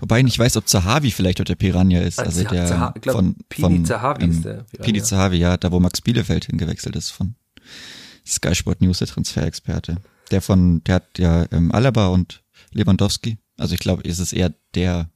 [0.00, 2.18] Wobei ich nicht weiß, ob Zahavi vielleicht heute der Piranha ist.
[2.18, 4.84] Ah, also der glaub, von, Pini von Zahavi ähm, ist der Piranha.
[4.84, 7.34] Pini Zahavi, ja, da wo Max Bielefeld hingewechselt ist von
[8.26, 9.96] Sky Sport News, der Transferexperte.
[10.30, 13.36] Der von, der hat ja ähm, Alaba und Lewandowski.
[13.58, 15.10] Also ich glaube, ist es eher der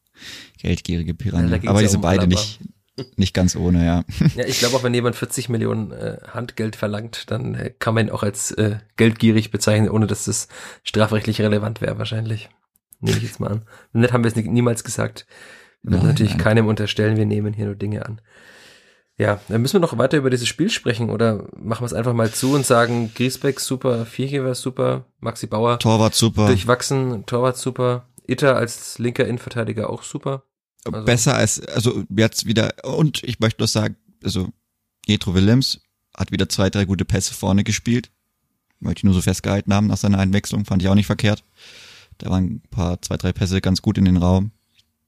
[0.58, 1.56] geldgierige Piranha.
[1.56, 2.34] Ja, Aber die sind um beide Alaba.
[2.34, 2.60] nicht,
[3.16, 4.04] nicht ganz ohne, ja.
[4.36, 8.06] Ja, ich glaube auch, wenn jemand 40 Millionen äh, Handgeld verlangt, dann äh, kann man
[8.06, 10.48] ihn auch als äh, geldgierig bezeichnen, ohne dass das
[10.82, 12.48] strafrechtlich relevant wäre, wahrscheinlich.
[13.00, 13.62] Nehme ich jetzt mal an.
[13.92, 15.26] Nett haben wir es niemals gesagt.
[15.82, 16.42] Wir würden natürlich nein.
[16.42, 18.20] keinem unterstellen, wir nehmen hier nur Dinge an.
[19.18, 22.12] Ja, dann müssen wir noch weiter über dieses Spiel sprechen oder machen wir es einfach
[22.12, 28.08] mal zu und sagen, Griesbeck super, Viergeber super, Maxi Bauer Torwart super, durchwachsen, Torwart super,
[28.26, 30.42] Itter als linker Innenverteidiger auch super.
[30.92, 34.50] Also Besser als, also jetzt wieder, und ich möchte noch sagen, also
[35.06, 35.80] Jetro Willems
[36.16, 38.10] hat wieder zwei, drei gute Pässe vorne gespielt.
[38.80, 41.44] Wollte ich nur so festgehalten haben nach seiner Einwechslung, fand ich auch nicht verkehrt.
[42.18, 44.50] Da waren ein paar, zwei, drei Pässe ganz gut in den Raum.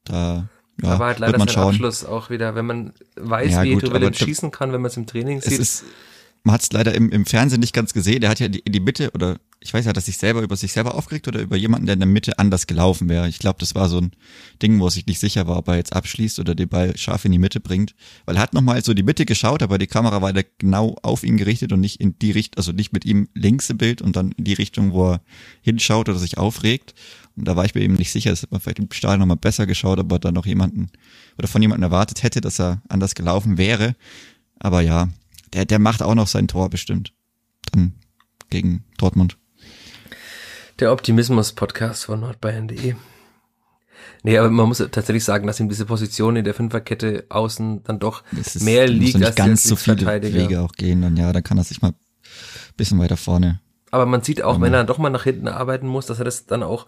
[0.05, 0.49] Da
[0.81, 1.69] ja, aber halt leider wird man schauen.
[1.75, 4.97] Abschluss auch wieder, wenn man weiß, ja, wie Jetro Willems schießen kann, wenn man es
[4.97, 5.59] im Training sieht.
[5.59, 5.83] Ist,
[6.43, 8.21] man hat es leider im, im Fernsehen nicht ganz gesehen.
[8.21, 10.55] Der hat ja die, in die Mitte oder ich weiß ja, dass sich selber über
[10.55, 13.27] sich selber aufgeregt oder über jemanden, der in der Mitte anders gelaufen wäre.
[13.27, 14.11] Ich glaube, das war so ein
[14.61, 17.25] Ding, wo er sich nicht sicher war, ob er jetzt abschließt oder den Ball scharf
[17.25, 17.93] in die Mitte bringt.
[18.25, 21.23] Weil er hat nochmal so die Mitte geschaut, aber die Kamera war da genau auf
[21.23, 24.15] ihn gerichtet und nicht in die Richtung, also nicht mit ihm links im Bild und
[24.15, 25.21] dann in die Richtung, wo er
[25.61, 26.95] hinschaut oder sich aufregt.
[27.35, 29.65] Und da war ich mir eben nicht sicher, dass man vielleicht im Stadion nochmal besser
[29.65, 30.89] geschaut, ob er dann noch jemanden
[31.37, 33.95] oder von jemandem erwartet hätte, dass er anders gelaufen wäre.
[34.57, 35.09] Aber ja,
[35.51, 37.13] der, der macht auch noch sein Tor bestimmt.
[37.71, 37.93] Dann
[38.49, 39.38] gegen Dortmund.
[40.79, 42.95] Der Optimismus-Podcast von nordbayern.de.
[44.23, 47.99] Nee, aber man muss tatsächlich sagen, dass ihm diese Position in der Fünferkette außen dann
[47.99, 51.03] doch ist, mehr liegt als ganz so viele Wege auch gehen.
[51.03, 51.93] Und ja, dann kann er sich mal
[52.77, 53.59] bisschen weiter vorne.
[53.91, 56.45] Aber man sieht auch, wenn er doch mal nach hinten arbeiten muss, dass er das
[56.45, 56.87] dann auch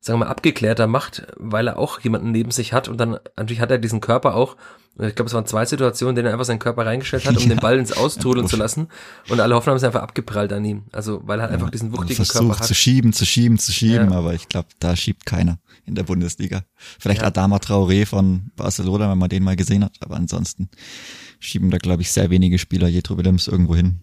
[0.00, 3.60] sagen wir mal, abgeklärter macht, weil er auch jemanden neben sich hat und dann natürlich
[3.60, 4.56] hat er diesen Körper auch.
[4.98, 7.42] Ich glaube, es waren zwei Situationen, in denen er einfach seinen Körper reingestellt hat, um
[7.42, 7.48] ja.
[7.48, 8.88] den Ball ins Austrudeln zu lassen.
[9.28, 10.82] Und alle Hoffnung haben sich einfach abgeprallt an ihm.
[10.92, 12.66] Also, weil er halt ja, einfach diesen wuchtigen Körper hat.
[12.66, 14.18] zu schieben, zu schieben, zu schieben, ja.
[14.18, 16.64] aber ich glaube, da schiebt keiner in der Bundesliga.
[16.98, 20.68] Vielleicht Adama Traoré von Barcelona, wenn man den mal gesehen hat, aber ansonsten
[21.38, 24.00] schieben da, glaube ich, sehr wenige Spieler Jetro Willems irgendwo hin.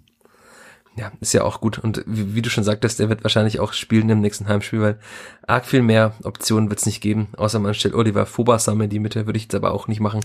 [0.98, 1.78] Ja, ist ja auch gut.
[1.78, 5.00] Und wie, wie, du schon sagtest, der wird wahrscheinlich auch spielen im nächsten Heimspiel, weil
[5.46, 9.00] arg viel mehr Optionen wird es nicht geben, außer man stellt Oliver Fobasam in die
[9.00, 10.22] Mitte, würde ich jetzt aber auch nicht machen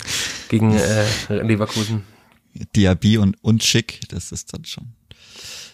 [0.49, 2.05] gegen äh, Leverkusen.
[2.75, 4.93] Diaby und, und Schick, das ist dann schon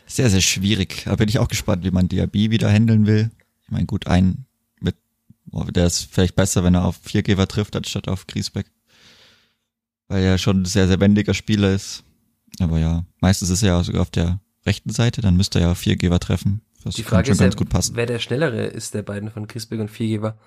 [0.06, 1.02] sehr, sehr schwierig.
[1.04, 3.30] Da bin ich auch gespannt, wie man Diaby wieder handeln will.
[3.62, 4.46] Ich meine, gut, ein
[4.80, 4.96] mit,
[5.52, 8.66] oh, der ist vielleicht besser, wenn er auf Viergeber trifft, anstatt auf Griesbeck.
[10.08, 12.02] Weil er schon ein sehr, sehr wendiger Spieler ist.
[12.58, 15.74] Aber ja, meistens ist er ja sogar auf der rechten Seite, dann müsste er ja
[15.74, 16.60] Viergeber treffen.
[16.84, 17.50] Das die Frage ist, ja,
[17.92, 20.38] wer der schnellere ist der beiden von Griesbeck und Viergeber.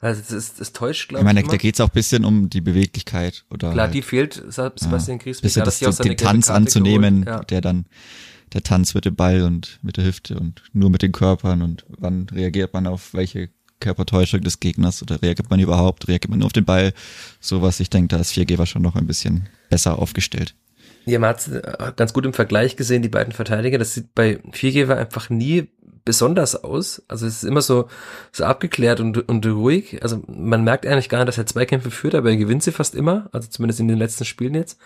[0.00, 1.30] Also das, ist, das täuscht, glaube ich.
[1.30, 3.44] Ich meine, da geht es auch ein bisschen um die Beweglichkeit.
[3.50, 5.42] oder Klar, halt, die fehlt Sebastian ja, Griesbeck.
[5.42, 7.40] Bisschen das, das, den Tanz anzunehmen, ja.
[7.44, 7.86] der dann
[8.52, 11.86] der Tanz mit dem Ball und mit der Hüfte und nur mit den Körpern und
[11.88, 13.48] wann reagiert man auf welche
[13.80, 16.92] Körpertäuschung des Gegners oder reagiert man überhaupt, reagiert man nur auf den Ball,
[17.40, 17.80] sowas.
[17.80, 20.54] Ich denke, da ist Viergeber schon noch ein bisschen besser aufgestellt.
[21.04, 23.78] Ja, man hat ganz gut im Vergleich gesehen, die beiden Verteidiger.
[23.78, 25.68] Das sieht bei Viergeber einfach nie
[26.04, 27.02] besonders aus.
[27.08, 27.88] Also es ist immer so,
[28.30, 30.02] so abgeklärt und, und ruhig.
[30.02, 32.94] Also man merkt eigentlich gar nicht, dass er Zweikämpfe führt, aber er gewinnt sie fast
[32.94, 33.28] immer.
[33.32, 34.78] Also zumindest in den letzten Spielen jetzt.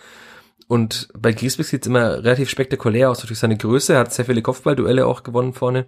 [0.67, 3.93] Und bei Griesbeck sieht es immer relativ spektakulär aus durch seine Größe.
[3.93, 5.87] Er hat sehr viele Kopfballduelle auch gewonnen vorne.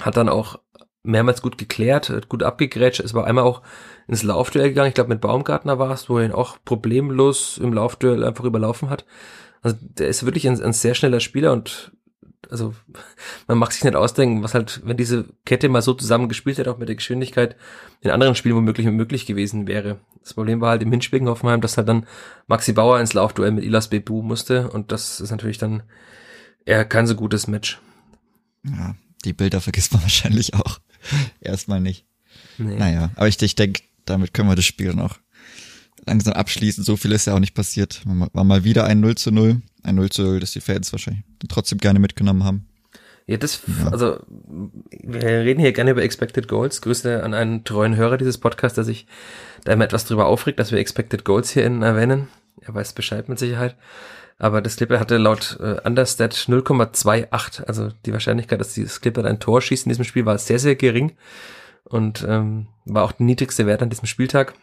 [0.00, 0.58] Hat dann auch
[1.02, 3.00] mehrmals gut geklärt, gut abgegrätscht.
[3.00, 3.62] Es war einmal auch
[4.08, 4.88] ins Laufduell gegangen.
[4.88, 8.90] Ich glaube, mit Baumgartner war es, wo er ihn auch problemlos im Laufduell einfach überlaufen
[8.90, 9.04] hat.
[9.62, 11.92] Also der ist wirklich ein, ein sehr schneller Spieler und
[12.48, 12.74] also
[13.48, 16.78] man mag sich nicht ausdenken, was halt, wenn diese Kette mal so zusammengespielt hätte, auch
[16.78, 17.56] mit der Geschwindigkeit,
[18.00, 20.00] in anderen Spielen womöglich möglich gewesen wäre.
[20.22, 22.06] Das Problem war halt im Hinspiel in Hoffenheim, dass halt dann
[22.46, 25.82] Maxi Bauer ins Laufduell mit Ilas Bebu musste und das ist natürlich dann
[26.64, 27.80] eher kein so gutes Match.
[28.64, 30.80] Ja, die Bilder vergisst man wahrscheinlich auch.
[31.40, 32.06] Erstmal nicht.
[32.58, 32.76] Nee.
[32.76, 35.18] Naja, aber ich, ich denke, damit können wir das Spiel noch
[36.06, 36.84] langsam abschließen.
[36.84, 38.02] So viel ist ja auch nicht passiert.
[38.04, 39.60] War mal wieder ein 0 zu 0.
[39.82, 42.66] Ein 0 zu 0, das die Fans wahrscheinlich trotzdem gerne mitgenommen haben.
[43.26, 43.90] Ja, das, ja.
[43.90, 44.18] also,
[44.90, 46.80] wir reden hier gerne über Expected Goals.
[46.82, 49.06] Grüße an einen treuen Hörer dieses Podcasts, der sich
[49.64, 52.28] da immer etwas drüber aufregt, dass wir Expected Goals hier in erwähnen.
[52.60, 53.76] Er weiß Bescheid mit Sicherheit.
[54.38, 57.64] Aber das Clipper hatte laut äh, Understat 0,28.
[57.64, 60.76] Also die Wahrscheinlichkeit, dass dieses Clipper ein Tor schießt in diesem Spiel, war sehr, sehr
[60.76, 61.12] gering.
[61.84, 64.54] Und ähm, war auch der niedrigste Wert an diesem Spieltag.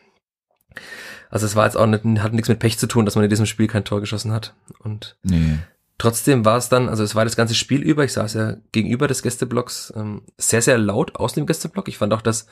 [1.29, 3.29] Also es war jetzt auch nicht, hat nichts mit Pech zu tun, dass man in
[3.29, 4.55] diesem Spiel kein Tor geschossen hat.
[4.79, 5.57] Und nee.
[5.97, 9.07] trotzdem war es dann, also es war das ganze Spiel über, ich saß ja gegenüber
[9.07, 11.87] des Gästeblocks, ähm, sehr, sehr laut aus dem Gästeblock.
[11.87, 12.47] Ich fand auch, dass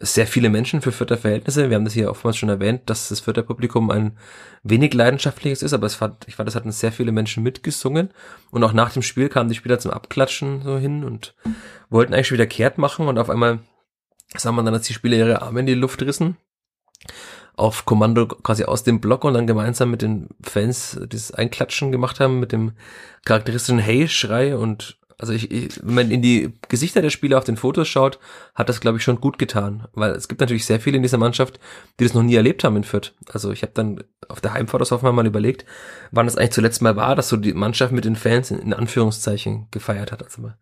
[0.00, 3.20] sehr viele Menschen für Fürther Verhältnisse, wir haben das hier oftmals schon erwähnt, dass das
[3.20, 4.16] Fürther Publikum ein
[4.62, 8.10] wenig leidenschaftliches ist, aber es fand, ich fand, es hatten sehr viele Menschen mitgesungen
[8.50, 11.34] und auch nach dem Spiel kamen die Spieler zum Abklatschen so hin und
[11.90, 13.58] wollten eigentlich schon wieder kehrt machen und auf einmal
[14.36, 16.36] sah man dann, dass die Spieler ihre Arme in die Luft rissen
[17.58, 22.20] auf Kommando quasi aus dem Block und dann gemeinsam mit den Fans das Einklatschen gemacht
[22.20, 22.72] haben mit dem
[23.24, 27.56] charakteristischen Hey-Schrei und also ich, ich, wenn man in die Gesichter der Spieler auf den
[27.56, 28.20] Fotos schaut,
[28.54, 31.18] hat das glaube ich schon gut getan, weil es gibt natürlich sehr viele in dieser
[31.18, 31.58] Mannschaft,
[31.98, 33.14] die das noch nie erlebt haben in Fürth.
[33.32, 35.64] Also ich habe dann auf der Heimfahrt aus Hoffenheim mal überlegt,
[36.12, 38.72] wann das eigentlich zuletzt mal war, dass so die Mannschaft mit den Fans in, in
[38.72, 40.22] Anführungszeichen gefeiert hat.
[40.22, 40.52] Also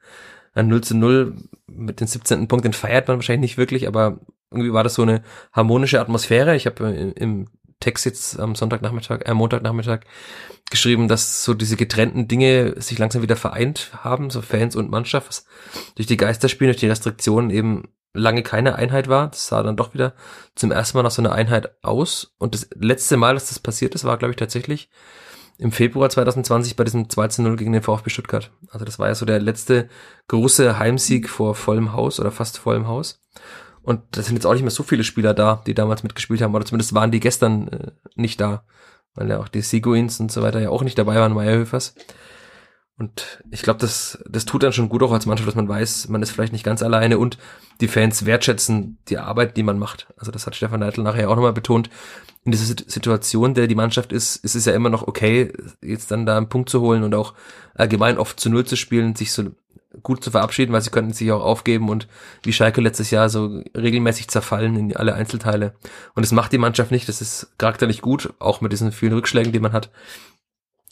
[0.56, 2.48] ein 0 zu 0 mit den 17.
[2.48, 4.18] Punkt, den feiert man wahrscheinlich nicht wirklich, aber
[4.50, 6.56] irgendwie war das so eine harmonische Atmosphäre.
[6.56, 7.48] Ich habe im
[7.80, 10.00] Text jetzt am Sonntagnachmittag, äh, Montagnachmittag
[10.70, 15.28] geschrieben, dass so diese getrennten Dinge sich langsam wieder vereint haben, so Fans und Mannschaft,
[15.28, 15.46] was
[15.94, 19.28] durch die Geisterspiele, durch die Restriktionen eben lange keine Einheit war.
[19.28, 20.14] Das sah dann doch wieder
[20.54, 22.34] zum ersten Mal nach so einer Einheit aus.
[22.38, 24.88] Und das letzte Mal, dass das passiert ist, war, glaube ich, tatsächlich
[25.58, 28.50] im Februar 2020 bei diesem 2 zu 0 gegen den VfB Stuttgart.
[28.70, 29.88] Also das war ja so der letzte
[30.28, 33.22] große Heimsieg vor vollem Haus oder fast vollem Haus.
[33.82, 36.54] Und das sind jetzt auch nicht mehr so viele Spieler da, die damals mitgespielt haben,
[36.54, 38.64] oder zumindest waren die gestern äh, nicht da,
[39.14, 41.94] weil ja auch die Seguins und so weiter ja auch nicht dabei waren, Meierhöfers.
[42.98, 46.08] Und ich glaube, das, das tut dann schon gut auch als Mannschaft, dass man weiß,
[46.08, 47.36] man ist vielleicht nicht ganz alleine und
[47.82, 50.06] die Fans wertschätzen die Arbeit, die man macht.
[50.16, 51.90] Also das hat Stefan Neidl nachher auch nochmal betont.
[52.44, 56.24] In dieser Situation, der die Mannschaft ist, ist es ja immer noch okay, jetzt dann
[56.24, 57.34] da einen Punkt zu holen und auch
[57.74, 59.50] allgemein oft zu Null zu spielen, sich so
[60.02, 62.08] gut zu verabschieden, weil sie könnten sich auch aufgeben und
[62.44, 65.74] wie Schalke letztes Jahr so regelmäßig zerfallen in alle Einzelteile.
[66.14, 69.52] Und das macht die Mannschaft nicht, das ist charakterlich gut, auch mit diesen vielen Rückschlägen,
[69.52, 69.90] die man hat.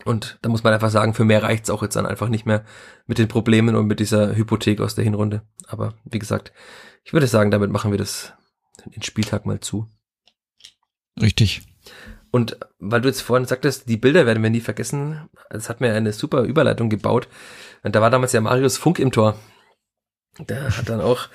[0.05, 2.65] Und da muss man einfach sagen, für mehr reicht's auch jetzt dann einfach nicht mehr
[3.07, 5.43] mit den Problemen und mit dieser Hypothek aus der Hinrunde.
[5.69, 6.53] Aber wie gesagt,
[7.05, 8.33] ich würde sagen, damit machen wir das
[8.85, 9.89] den Spieltag mal zu.
[11.21, 11.63] Richtig.
[12.31, 15.95] Und weil du jetzt vorhin sagtest, die Bilder werden wir nie vergessen, es hat mir
[15.95, 17.29] eine super Überleitung gebaut.
[17.85, 19.39] Und da war damals ja Marius Funk im Tor.
[20.41, 21.29] Der hat dann auch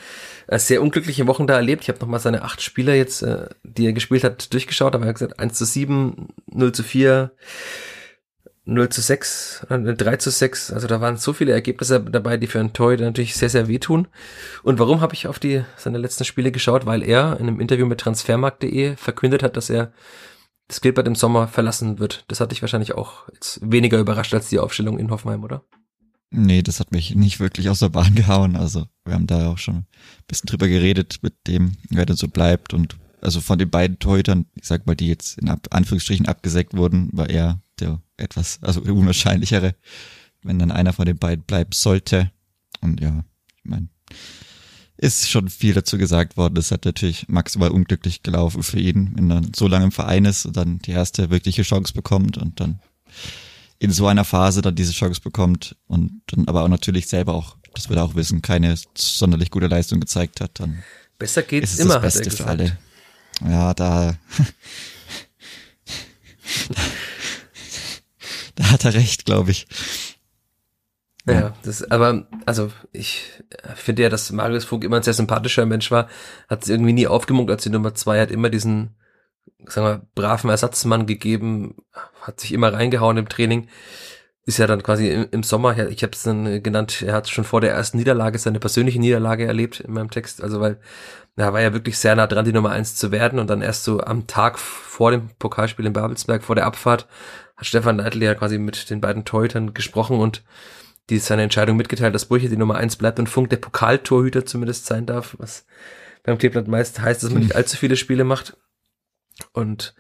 [0.48, 1.84] äh, sehr unglückliche Wochen da erlebt.
[1.84, 4.94] Ich habe nochmal seine acht Spieler jetzt, äh, die er gespielt hat, durchgeschaut.
[4.94, 7.32] Aber er hat gesagt, 1 zu 7, 0 zu 4,
[8.70, 10.72] 0 zu 6, 3 zu 6.
[10.72, 14.08] Also da waren so viele Ergebnisse dabei, die für einen Torhüter natürlich sehr, sehr wehtun.
[14.64, 16.86] Und warum habe ich auf die seine letzten Spiele geschaut?
[16.86, 19.92] Weil er in einem Interview mit transfermarkt.de verkündet hat, dass er
[20.68, 22.26] das Gilbert im Sommer verlassen wird.
[22.28, 23.28] Das hat dich wahrscheinlich auch
[23.60, 25.64] weniger überrascht als die Aufstellung in Hoffenheim, oder?
[26.32, 28.56] Nee, das hat mich nicht wirklich aus der Bahn gehauen.
[28.56, 29.88] Also wir haben da auch schon ein
[30.28, 32.74] bisschen drüber geredet mit dem, wer denn so bleibt.
[32.74, 37.10] Und also von den beiden Torhütern, ich sag mal, die jetzt in Anführungsstrichen abgesägt wurden,
[37.14, 39.76] war er der etwas, also unwahrscheinlichere.
[40.44, 42.32] wenn dann einer von den beiden bleiben sollte.
[42.82, 43.24] Und ja,
[43.58, 43.90] ich meine,
[44.98, 46.56] ist schon viel dazu gesagt worden.
[46.56, 50.46] Das hat natürlich maximal unglücklich gelaufen für ihn, wenn er so lange im Verein ist
[50.46, 52.80] und dann die erste wirkliche Chance bekommt und dann
[53.80, 57.56] in so einer Phase dann diese Chance bekommt und dann aber auch natürlich selber auch,
[57.74, 60.84] das wird er auch wissen, keine sonderlich gute Leistung gezeigt hat, dann
[61.18, 62.78] Besser geht's ist es immer, das Beste für alle.
[63.46, 64.18] Ja, da,
[68.60, 69.68] da hat er recht, glaube ich.
[71.26, 73.24] Ja, das, aber, also, ich
[73.76, 76.10] finde ja, dass Marius Funk immer ein sehr sympathischer Mensch war,
[76.50, 78.96] hat es irgendwie nie aufgemunkt als die Nummer zwei, hat immer diesen,
[79.66, 81.76] sagen wir, braven Ersatzmann gegeben,
[82.22, 83.70] hat sich immer reingehauen im Training,
[84.50, 87.44] ist ja dann quasi im, im Sommer, ich habe es dann genannt, er hat schon
[87.44, 90.80] vor der ersten Niederlage seine persönliche Niederlage erlebt in meinem Text, also weil,
[91.36, 93.84] er war ja wirklich sehr nah dran, die Nummer eins zu werden und dann erst
[93.84, 97.08] so am Tag vor dem Pokalspiel in Babelsberg, vor der Abfahrt,
[97.56, 100.44] hat Stefan Neidl ja quasi mit den beiden Torhütern gesprochen und
[101.10, 104.88] die seine Entscheidung mitgeteilt, dass Brüche die Nummer eins bleibt und Funk der Pokaltorhüter zumindest
[104.88, 105.66] sein darf, was
[106.24, 108.58] beim Kleeblatt meist heißt, dass man nicht allzu viele Spiele macht.
[109.54, 109.94] Und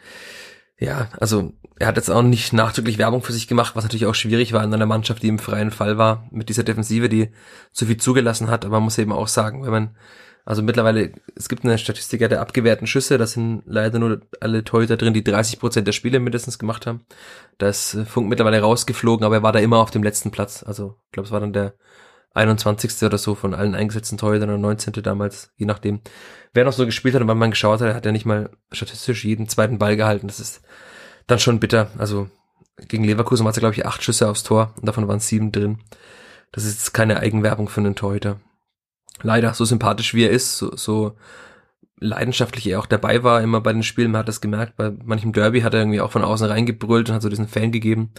[0.77, 4.15] ja, also er hat jetzt auch nicht nachdrücklich Werbung für sich gemacht, was natürlich auch
[4.15, 7.29] schwierig war in einer Mannschaft, die im freien Fall war, mit dieser Defensive, die
[7.71, 8.65] so viel zugelassen hat.
[8.65, 9.97] Aber man muss eben auch sagen, wenn man,
[10.43, 14.97] also mittlerweile, es gibt eine Statistik der abgewehrten Schüsse, das sind leider nur alle Torhüter
[14.97, 17.05] drin, die 30 Prozent der Spiele mindestens gemacht haben.
[17.57, 20.63] Da ist äh, Funk mittlerweile rausgeflogen, aber er war da immer auf dem letzten Platz.
[20.63, 21.75] Also ich glaube, es war dann der
[22.33, 23.03] 21.
[23.03, 24.93] oder so von allen eingesetzten Torhütern oder 19.
[25.01, 26.01] damals, je nachdem.
[26.53, 29.23] Wer noch so gespielt hat und wann man geschaut hat, hat er nicht mal statistisch
[29.23, 30.27] jeden zweiten Ball gehalten.
[30.27, 30.61] Das ist
[31.29, 31.89] dann schon bitter.
[31.97, 32.29] Also
[32.87, 35.79] gegen Leverkusen war es, glaube ich, acht Schüsse aufs Tor und davon waren sieben drin.
[36.51, 38.39] Das ist keine Eigenwerbung für einen Torhüter.
[39.21, 41.15] Leider, so sympathisch wie er ist, so, so
[41.99, 45.33] leidenschaftlich er auch dabei war, immer bei den Spielen, man hat das gemerkt, bei manchem
[45.33, 48.13] Derby hat er irgendwie auch von außen reingebrüllt und hat so diesen Fan gegeben.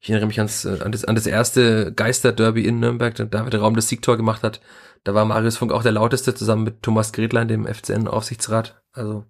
[0.00, 3.74] Ich erinnere mich ans, an, das, an das erste Geister-Derby in Nürnberg, da David Raum
[3.74, 4.60] das Siegtor gemacht hat.
[5.02, 8.82] Da war Marius Funk auch der lauteste, zusammen mit Thomas Gretlein, dem FCN-Aufsichtsrat.
[8.92, 9.24] Also,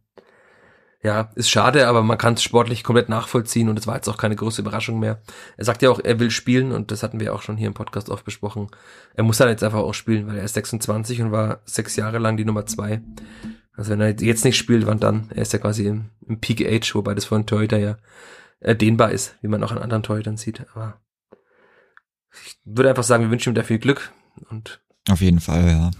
[1.04, 4.16] ja, ist schade, aber man kann es sportlich komplett nachvollziehen und es war jetzt auch
[4.16, 5.20] keine große Überraschung mehr.
[5.58, 7.74] Er sagt ja auch, er will spielen und das hatten wir auch schon hier im
[7.74, 8.68] Podcast oft besprochen.
[9.12, 12.18] Er muss dann jetzt einfach auch spielen, weil er ist 26 und war sechs Jahre
[12.18, 13.02] lang die Nummer zwei.
[13.76, 15.30] Also wenn er jetzt nicht spielt, wann dann?
[15.34, 17.98] Er ist ja quasi im, im Peak Age, wobei das einen Torhüter ja
[18.60, 20.64] äh, dehnbar ist, wie man auch an anderen Torhütern sieht.
[20.72, 21.02] Aber
[22.46, 24.10] ich würde einfach sagen, wir wünschen ihm da viel Glück
[24.48, 25.90] und Auf jeden Fall, ja.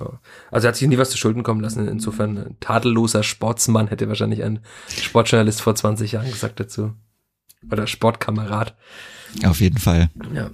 [0.51, 1.87] Also er hat sich nie was zu Schulden kommen lassen.
[1.89, 6.95] Insofern ein tadelloser Sportsmann hätte wahrscheinlich ein Sportjournalist vor 20 Jahren gesagt dazu.
[7.71, 8.75] Oder Sportkamerad.
[9.45, 10.11] Auf jeden Fall.
[10.33, 10.51] Ja.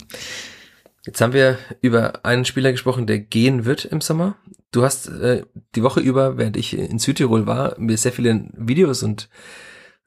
[1.07, 4.37] Jetzt haben wir über einen Spieler gesprochen, der gehen wird im Sommer.
[4.73, 9.03] Du hast äh, die Woche über, während ich in Südtirol war, mir sehr viele Videos
[9.03, 9.29] und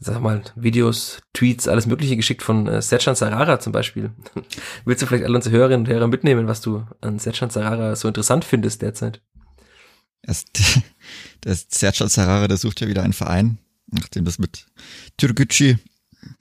[0.06, 4.12] sag mal, Videos, Tweets, alles Mögliche geschickt von äh, Sercan Sarara zum Beispiel.
[4.86, 8.08] Willst du vielleicht alle unsere Hörerinnen und Hörer mitnehmen, was du an Sercan Sarara so
[8.08, 9.22] interessant findest derzeit?
[10.26, 13.58] Der Sergio Sarara, der sucht ja wieder einen Verein,
[13.92, 14.66] nachdem das mit
[15.18, 15.76] Türkgücü,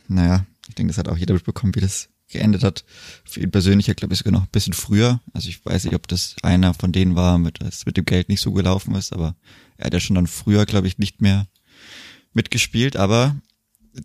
[0.09, 2.85] naja, ich denke, das hat auch jeder mitbekommen, wie das geendet hat.
[3.25, 5.21] Für ihn persönlich, glaube ich, sogar noch ein bisschen früher.
[5.33, 8.29] Also ich weiß nicht, ob das einer von denen war, mit, das mit dem Geld
[8.29, 9.37] nicht so gelaufen ist, aber
[9.77, 11.47] er hat ja schon dann früher, glaube ich, nicht mehr
[12.33, 12.97] mitgespielt.
[12.97, 13.37] Aber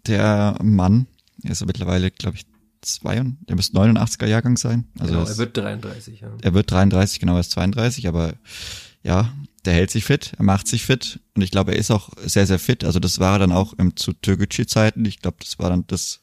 [0.06, 1.08] der Mann,
[1.44, 2.46] er ist ja mittlerweile, glaube ich,
[2.82, 4.86] zwei, und- der müsste 89er Jahrgang sein.
[5.00, 6.30] Also genau, er wird 33, ja.
[6.42, 8.34] er wird 33, genau, er ist 32, aber
[9.04, 9.34] ja,
[9.66, 12.48] der hält sich fit, er macht sich fit und ich glaube, er ist auch sehr,
[12.48, 12.84] sehr fit.
[12.84, 15.04] Also das war er dann auch im, zu Türkgücü-Zeiten.
[15.06, 16.22] Ich glaube, das war dann das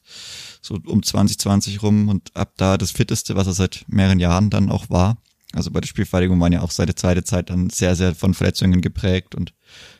[0.61, 4.71] so um 2020 rum und ab da das fitteste, was er seit mehreren Jahren dann
[4.71, 5.17] auch war.
[5.53, 8.81] Also bei der Spielvereinigung waren ja auch seine zweite Zeit dann sehr, sehr von Verletzungen
[8.81, 9.53] geprägt und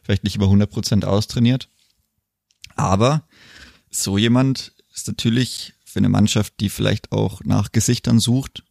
[0.04, 1.70] vielleicht nicht über 100 Prozent austrainiert.
[2.76, 3.24] Aber
[4.04, 8.64] so jemand ist natürlich für eine Mannschaft, die vielleicht auch nach Gesichtern sucht,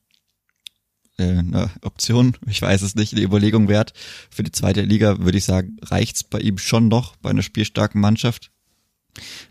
[1.19, 3.93] äh, eine Option, ich weiß es nicht, eine Überlegung wert.
[4.31, 8.01] Für die zweite Liga würde ich sagen, reicht's bei ihm schon noch bei einer spielstarken
[8.01, 8.51] Mannschaft.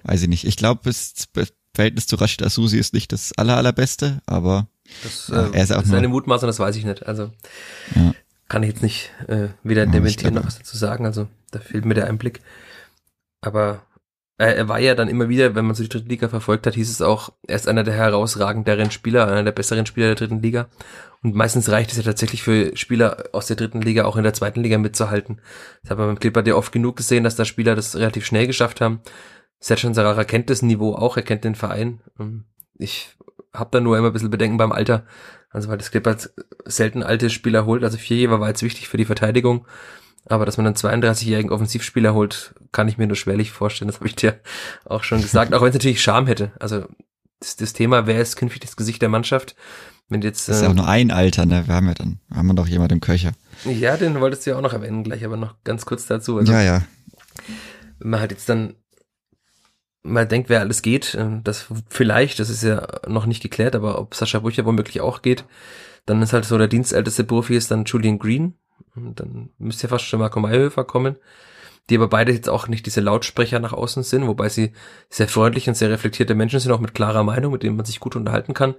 [0.04, 0.46] Weiß ich nicht.
[0.46, 1.14] Ich glaube, das
[1.74, 4.68] Verhältnis zu Rashid Asusi ist nicht das aller, allerbeste, aber
[5.04, 7.06] Das, äh, er ist auch das ist eine Mutmaßung, das weiß ich nicht.
[7.08, 7.32] Also
[7.96, 8.14] Ja.
[8.50, 11.06] kann ich jetzt nicht äh, weder Ja, dementieren noch was dazu sagen.
[11.06, 12.42] Also da fehlt mir der Einblick.
[13.42, 13.93] Aber äh,
[14.38, 16.90] er war ja dann immer wieder, wenn man so die dritte Liga verfolgt hat, hieß
[16.90, 20.70] es auch, er ist einer der herausragenderen Spieler, einer der besseren Spieler der dritten Liga.
[21.22, 24.34] Und meistens reicht es ja tatsächlich für Spieler aus der dritten Liga auch in der
[24.34, 25.40] zweiten Liga mitzuhalten.
[25.82, 28.48] Das hat man beim Clipper ja oft genug gesehen, dass da Spieler das relativ schnell
[28.48, 29.02] geschafft haben.
[29.60, 32.02] Sergio Sarara kennt das Niveau auch, er kennt den Verein.
[32.20, 32.46] Ähm,
[32.78, 33.16] Ich
[33.54, 35.06] habe da nur immer ein bisschen Bedenken beim Alter.
[35.52, 36.34] Also weil das Clippers
[36.66, 37.84] selten alte Spieler holt.
[37.84, 39.68] Also Vierjäger war jetzt wichtig für die Verteidigung.
[40.26, 43.88] Aber dass man einen 32-jährigen Offensivspieler holt, kann ich mir nur schwerlich vorstellen.
[43.88, 44.40] Das habe ich dir
[44.86, 45.54] auch schon gesagt.
[45.54, 46.52] Auch wenn es natürlich Charme hätte.
[46.60, 46.86] Also
[47.40, 49.56] das, das Thema, wer ist künftig das Gesicht der Mannschaft?
[50.10, 51.68] Wenn jetzt, Das ist ja auch nur ein Alter, ne?
[51.68, 53.32] Wir haben ja dann, haben wir doch jemand im Köcher.
[53.66, 56.38] ja, den wolltest du ja auch noch erwähnen gleich, aber noch ganz kurz dazu.
[56.38, 56.84] Also, Ja, ja.
[58.00, 58.76] wenn man halt jetzt dann
[60.04, 64.00] mal denkt, wer alles geht, äh, das vielleicht, das ist ja noch nicht geklärt, aber
[64.00, 65.46] ob Sascha Brücher womöglich auch geht,
[66.06, 68.56] dann ist halt so der dienstälteste Profi ist dann Julian Green.
[68.96, 71.16] Und dann müsste ja fast schon Marco Mayhöfer kommen,
[71.90, 74.72] die aber beide jetzt auch nicht diese Lautsprecher nach außen sind, wobei sie
[75.10, 78.00] sehr freundlich und sehr reflektierte Menschen sind, auch mit klarer Meinung, mit denen man sich
[78.00, 78.76] gut unterhalten kann,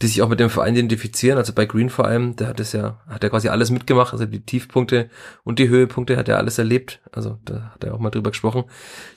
[0.00, 1.36] die sich auch mit dem Verein identifizieren.
[1.36, 4.24] Also bei Green vor allem, der hat es ja, hat er quasi alles mitgemacht, also
[4.24, 5.10] die Tiefpunkte
[5.44, 7.00] und die Höhepunkte hat er alles erlebt.
[7.12, 8.64] Also da hat er auch mal drüber gesprochen,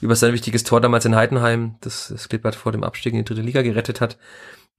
[0.01, 3.25] über sein wichtiges Tor damals in Heidenheim, das das Klippert vor dem Abstieg in die
[3.25, 4.17] dritte Liga gerettet hat.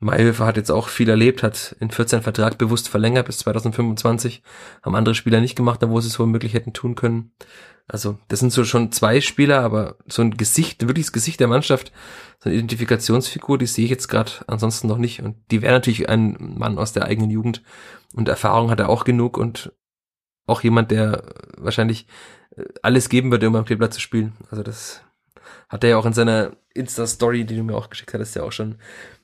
[0.03, 4.43] Mayhöfer hat jetzt auch viel erlebt, hat in 14 Vertrag bewusst verlängert bis 2025,
[4.83, 7.33] haben andere Spieler nicht gemacht, da wo sie es womöglich hätten tun können.
[7.89, 11.49] Also das sind so schon zwei Spieler, aber so ein Gesicht, wirklich das Gesicht der
[11.49, 11.93] Mannschaft,
[12.41, 15.21] so eine Identifikationsfigur, die sehe ich jetzt gerade ansonsten noch nicht.
[15.23, 17.63] Und die wäre natürlich ein Mann aus der eigenen Jugend
[18.15, 19.73] und Erfahrung hat er auch genug und
[20.47, 21.23] auch jemand, der
[21.57, 22.07] wahrscheinlich
[22.57, 24.33] äh, alles geben würde, um am Kleeblatt zu spielen.
[24.51, 25.03] Also das
[25.69, 28.53] hat er ja auch in seiner Insta-Story, die du mir auch geschickt hattest, ja auch
[28.53, 28.77] schon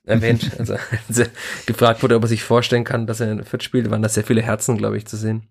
[0.08, 0.50] erwähnt.
[0.58, 0.74] Also
[1.08, 1.28] als er
[1.66, 4.24] gefragt wurde, ob er sich vorstellen kann, dass er in Fürth spielt, waren da sehr
[4.24, 5.42] viele Herzen, glaube ich, zu sehen.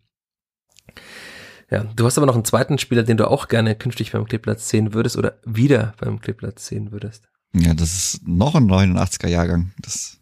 [1.69, 4.59] Ja, du hast aber noch einen zweiten Spieler, den du auch gerne künftig beim Kleeblatt
[4.61, 7.27] sehen würdest oder wieder beim Kleeblatt sehen würdest.
[7.53, 9.71] Ja, das ist noch ein 89er Jahrgang.
[9.79, 10.17] Das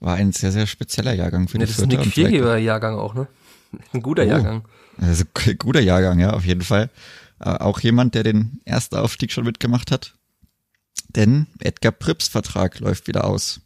[0.00, 2.96] war ein sehr, sehr spezieller Jahrgang für Ja, die das ist ein Fürther Nick Jahrgang
[2.98, 3.28] auch, ne?
[3.92, 4.26] Ein guter Oh.
[4.26, 4.64] Jahrgang.
[4.98, 5.24] Also
[5.58, 6.90] guter Jahrgang, ja, auf jeden Fall.
[7.38, 10.14] Äh, auch jemand, der den ersten Aufstieg schon mitgemacht hat.
[11.08, 13.60] Denn Edgar Pripps Vertrag läuft wieder aus.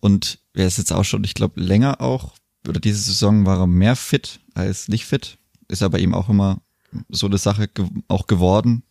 [0.00, 2.34] Und er ist jetzt auch schon, ich glaube, länger auch,
[2.66, 5.38] oder diese Saison war er mehr fit als nicht fit.
[5.68, 6.60] Ist aber ihm auch immer
[7.08, 8.82] so eine Sache ge auch geworden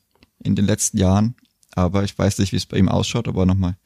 [0.44, 1.36] in den letzten Jahren.
[1.72, 3.78] Aber ich weiß nicht, wie es bei ihm ausschaut, ob er nochmal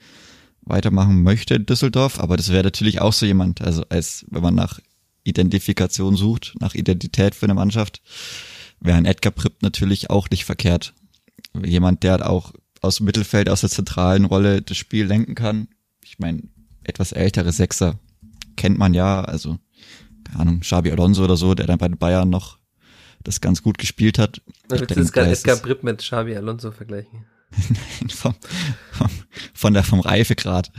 [0.61, 2.19] weitermachen möchte in Düsseldorf.
[2.19, 4.79] Aber das wäre natürlich auch so jemand, also als wenn man nach
[5.23, 8.01] Identifikation sucht, nach Identität für eine Mannschaft,
[8.79, 10.93] wäre ein Edgar Pripp natürlich auch nicht verkehrt.
[11.63, 12.53] Jemand, der auch
[12.84, 15.67] aus dem Mittelfeld, aus der zentralen Rolle das Spiel lenken kann.
[16.03, 16.43] Ich meine,
[16.84, 17.99] etwas ältere Sechser
[18.55, 19.57] kennt man ja, also,
[20.25, 22.59] keine Ahnung, Xabi Alonso oder so, der dann bei den Bayern noch
[23.23, 24.41] das ganz gut gespielt hat.
[24.67, 27.25] Willst du denke, jetzt gerade Edgar Bripp mit Xabi Alonso vergleichen.
[28.09, 28.36] vom,
[28.91, 29.09] vom,
[29.53, 30.71] von der vom Reifegrad,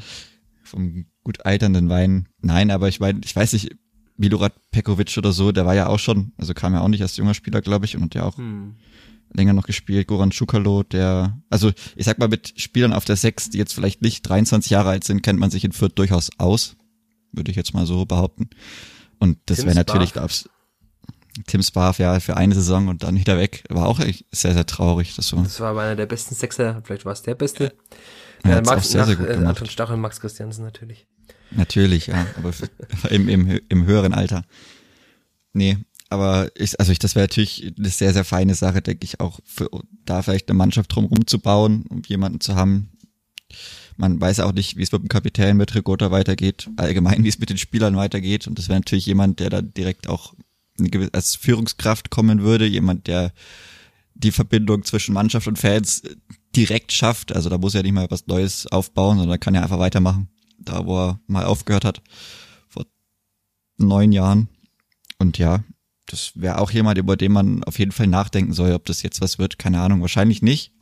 [0.63, 2.29] vom gut alternden Wein.
[2.41, 3.77] Nein, aber ich meine, ich weiß nicht,
[4.17, 7.17] Milorad Pekovic oder so, der war ja auch schon, also kam ja auch nicht als
[7.17, 8.77] junger Spieler, glaube ich, und ja auch Hm.
[9.35, 10.07] Länger noch gespielt.
[10.07, 14.03] Goran Schukalo, der, also ich sag mal, mit Spielern auf der Sechs, die jetzt vielleicht
[14.03, 16.77] nicht 23 Jahre alt sind, kennt man sich in Fürth durchaus aus.
[17.33, 18.49] Würde ich jetzt mal so behaupten.
[19.19, 20.49] Und das wäre natürlich aufs
[21.47, 23.65] Tim Sparf, ja, für eine Saison und dann wieder weg.
[23.69, 25.43] War auch sehr, sehr traurig, das so.
[25.43, 27.75] Das war aber einer der besten Sechser, vielleicht war es der beste.
[28.45, 29.49] Ja, hat's auch Max, sehr, nach, sehr gut äh, gemacht.
[29.49, 31.09] Anton Stachel und Max Christiansen natürlich.
[31.51, 32.53] Natürlich, ja, aber
[33.11, 34.45] im, im, im höheren Alter.
[35.53, 35.79] Nee,
[36.15, 39.41] aber ich, also ich, das wäre natürlich eine sehr, sehr feine Sache, denke ich, auch
[39.45, 39.69] für
[40.05, 42.91] da vielleicht eine Mannschaft drumherum zu bauen, um jemanden zu haben.
[43.97, 47.39] Man weiß auch nicht, wie es mit dem Kapitän, mit Rigota weitergeht, allgemein, wie es
[47.39, 48.47] mit den Spielern weitergeht.
[48.47, 50.35] Und das wäre natürlich jemand, der da direkt auch
[50.79, 53.33] gewisse, als Führungskraft kommen würde, jemand, der
[54.15, 56.03] die Verbindung zwischen Mannschaft und Fans
[56.57, 57.35] direkt schafft.
[57.35, 60.87] Also da muss er nicht mal was Neues aufbauen, sondern kann er einfach weitermachen, da
[60.87, 62.03] wo er mal aufgehört hat,
[62.69, 62.87] vor
[63.77, 64.49] neun Jahren.
[65.19, 65.65] Und ja,
[66.07, 69.21] das wäre auch jemand, über den man auf jeden Fall nachdenken soll, ob das jetzt
[69.21, 70.73] was wird, keine Ahnung, wahrscheinlich nicht.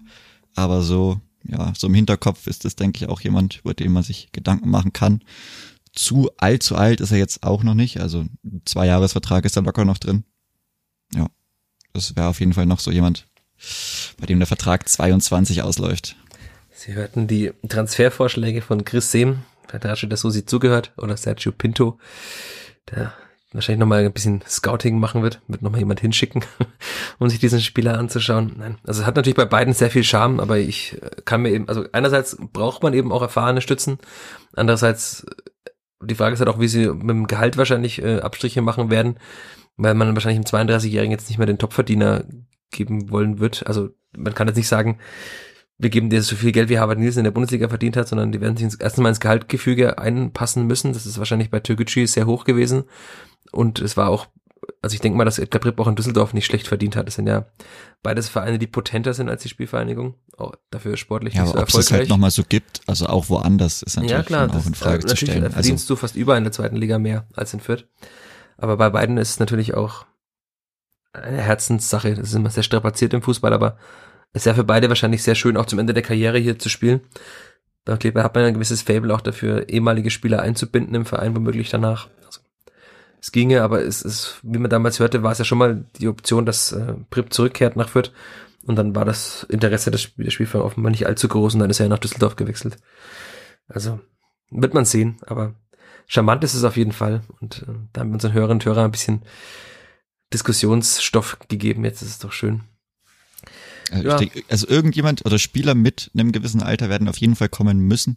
[0.54, 4.02] Aber so, ja, so im Hinterkopf ist das, denke ich, auch jemand, über den man
[4.02, 5.22] sich Gedanken machen kann.
[5.94, 9.84] Zu allzu alt ist er jetzt auch noch nicht, also ein Zwei-Jahres-Vertrag ist da locker
[9.84, 10.24] noch drin.
[11.14, 11.28] Ja,
[11.92, 13.26] das wäre auf jeden Fall noch so jemand,
[14.18, 16.16] bei dem der Vertrag 22 ausläuft.
[16.74, 21.52] Sie hörten die Transfervorschläge von Chris Sehm, vielleicht hat schon der Susi zugehört, oder Sergio
[21.52, 21.98] Pinto,
[22.90, 23.12] der
[23.52, 26.44] wahrscheinlich nochmal ein bisschen Scouting machen wird, wird nochmal jemand hinschicken,
[27.18, 28.54] um sich diesen Spieler anzuschauen.
[28.58, 31.50] Nein, also es hat natürlich bei beiden sehr viel Charme, aber ich äh, kann mir
[31.50, 33.98] eben, also einerseits braucht man eben auch erfahrene Stützen,
[34.54, 35.70] andererseits äh,
[36.04, 39.18] die Frage ist halt auch, wie sie mit dem Gehalt wahrscheinlich äh, Abstriche machen werden,
[39.76, 42.24] weil man wahrscheinlich im 32-Jährigen jetzt nicht mehr den Topverdiener
[42.70, 43.66] geben wollen wird.
[43.66, 44.98] Also man kann jetzt nicht sagen,
[45.78, 48.30] wir geben dir so viel Geld, wie Harvard Nielsen in der Bundesliga verdient hat, sondern
[48.30, 50.92] die werden sich erstens mal ins Gehaltgefüge einpassen müssen.
[50.92, 52.84] Das ist wahrscheinlich bei Türkgücü sehr hoch gewesen.
[53.52, 54.26] Und es war auch,
[54.80, 57.06] also ich denke mal, dass Edgar Pripp auch in Düsseldorf nicht schlecht verdient hat.
[57.06, 57.46] Das sind ja
[58.02, 60.14] beides Vereine, die potenter sind als die Spielvereinigung.
[60.36, 62.00] Auch dafür sportlich Ja, nicht so aber ob es das erfolgreich.
[62.00, 65.00] halt nochmal so gibt, also auch woanders, ist natürlich ja klar, auch das, in Frage
[65.00, 65.44] zu natürlich stellen.
[65.44, 67.86] Also, verdienst du fast überall in der zweiten Liga mehr als in Fürth.
[68.56, 70.04] Aber bei beiden ist es natürlich auch
[71.12, 72.14] eine Herzenssache.
[72.14, 73.76] Das ist immer sehr strapaziert im Fußball, aber
[74.32, 76.68] es ist ja für beide wahrscheinlich sehr schön, auch zum Ende der Karriere hier zu
[76.68, 77.00] spielen.
[77.84, 82.08] Da hat man ein gewisses Fable auch dafür, ehemalige Spieler einzubinden im Verein, womöglich danach.
[83.22, 86.08] Es ginge, aber es ist, wie man damals hörte, war es ja schon mal die
[86.08, 88.10] Option, dass äh, Prip zurückkehrt nach Fürth.
[88.64, 91.70] Und dann war das Interesse des, Spiel, der Spielverein offenbar nicht allzu groß und dann
[91.70, 92.78] ist er ja nach Düsseldorf gewechselt.
[93.68, 94.00] Also,
[94.50, 95.54] wird man sehen, aber
[96.08, 97.22] charmant ist es auf jeden Fall.
[97.40, 99.22] Und äh, da haben wir unseren Hörern und Hörern ein bisschen
[100.34, 101.84] Diskussionsstoff gegeben.
[101.84, 102.62] Jetzt ist es doch schön.
[103.92, 104.16] Also, ja.
[104.16, 108.16] denke, also irgendjemand oder Spieler mit einem gewissen Alter werden auf jeden Fall kommen müssen,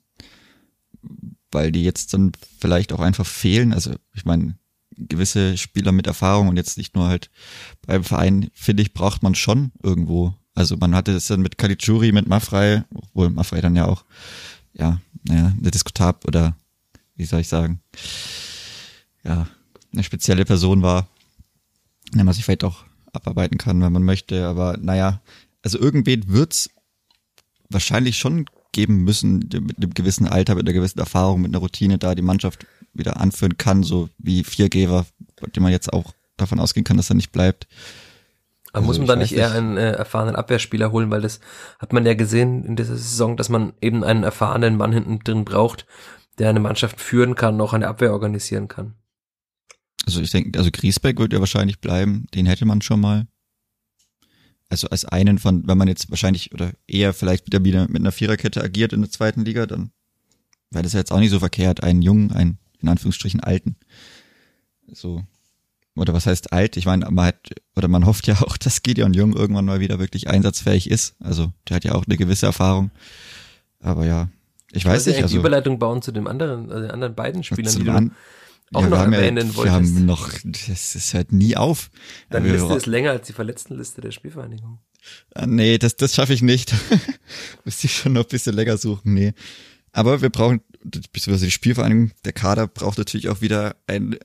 [1.51, 3.72] weil die jetzt dann vielleicht auch einfach fehlen.
[3.72, 4.58] Also ich meine,
[4.98, 7.30] gewisse Spieler mit Erfahrung und jetzt nicht nur halt
[7.86, 10.34] beim Verein, finde ich, braucht man schon irgendwo.
[10.54, 14.06] Also man hatte es dann mit Kalitschuri, mit Maffrey, obwohl Maffrey dann ja auch,
[14.74, 16.56] ja, naja, eine Diskutab oder
[17.16, 17.82] wie soll ich sagen,
[19.24, 19.48] ja,
[19.91, 21.08] eine spezielle Person war,
[22.14, 24.46] der man sich vielleicht auch abarbeiten kann, wenn man möchte.
[24.46, 25.22] Aber naja,
[25.62, 26.70] also irgendwen wird's
[27.70, 31.98] wahrscheinlich schon geben müssen, mit einem gewissen Alter, mit einer gewissen Erfahrung, mit einer Routine
[31.98, 32.66] da die Mannschaft
[32.96, 35.06] wieder anführen kann, so wie Viergeber,
[35.41, 37.68] bei dem man jetzt auch davon ausgehen kann, dass er nicht bleibt.
[38.72, 41.39] Aber also muss man da nicht eher einen äh, erfahrenen Abwehrspieler holen, weil das
[41.80, 45.46] hat man ja gesehen in dieser Saison, dass man eben einen erfahrenen Mann hinten drin
[45.46, 45.86] braucht,
[46.39, 48.96] der eine Mannschaft führen kann, auch eine Abwehr organisieren kann.
[50.06, 53.28] Also ich denke, also Griesbeck wird ja wahrscheinlich bleiben, den hätte man schon mal
[54.70, 58.12] also als einen von, wenn man jetzt wahrscheinlich oder eher vielleicht wieder wieder mit einer
[58.12, 59.91] Viererkette agiert in der zweiten Liga, dann
[60.72, 63.76] wäre das ja jetzt auch nicht so verkehrt, einen jungen, einen in Anführungsstrichen alten.
[64.92, 65.24] So.
[65.96, 66.78] Oder was heißt alt?
[66.78, 67.38] Ich meine, man hat,
[67.76, 71.16] oder man hofft ja auch, dass Gideon Jung irgendwann mal wieder wirklich einsatzfähig ist.
[71.20, 72.92] Also der hat ja auch eine gewisse Erfahrung.
[73.80, 74.30] Aber ja,
[74.72, 75.22] ich weiß nicht.
[75.22, 78.12] Also, die Überleitung bauen zu dem anderen, also den anderen beiden Spielern, die du,
[78.74, 79.64] auch ja, noch erwähnen ja, wolltest.
[79.64, 81.92] Wir haben noch, das, das hört nie auf.
[82.30, 84.80] Deine Liste ist länger als die Verletztenliste der Spielvereinigung.
[85.34, 86.74] Ah, nee, das, das schaffe ich nicht.
[87.64, 89.34] Müsste ich schon noch ein bisschen länger suchen, nee.
[89.96, 94.18] Aber wir brauchen, beziehungsweise die Spielvereinigung, der Kader braucht natürlich auch wieder ein,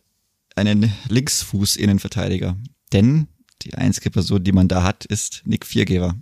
[0.56, 2.56] einen Linksfuß-Innenverteidiger.
[2.92, 3.28] Denn
[3.62, 6.16] die einzige Person, die man da hat, ist Nick Viergeber.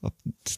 [0.00, 0.14] Ob,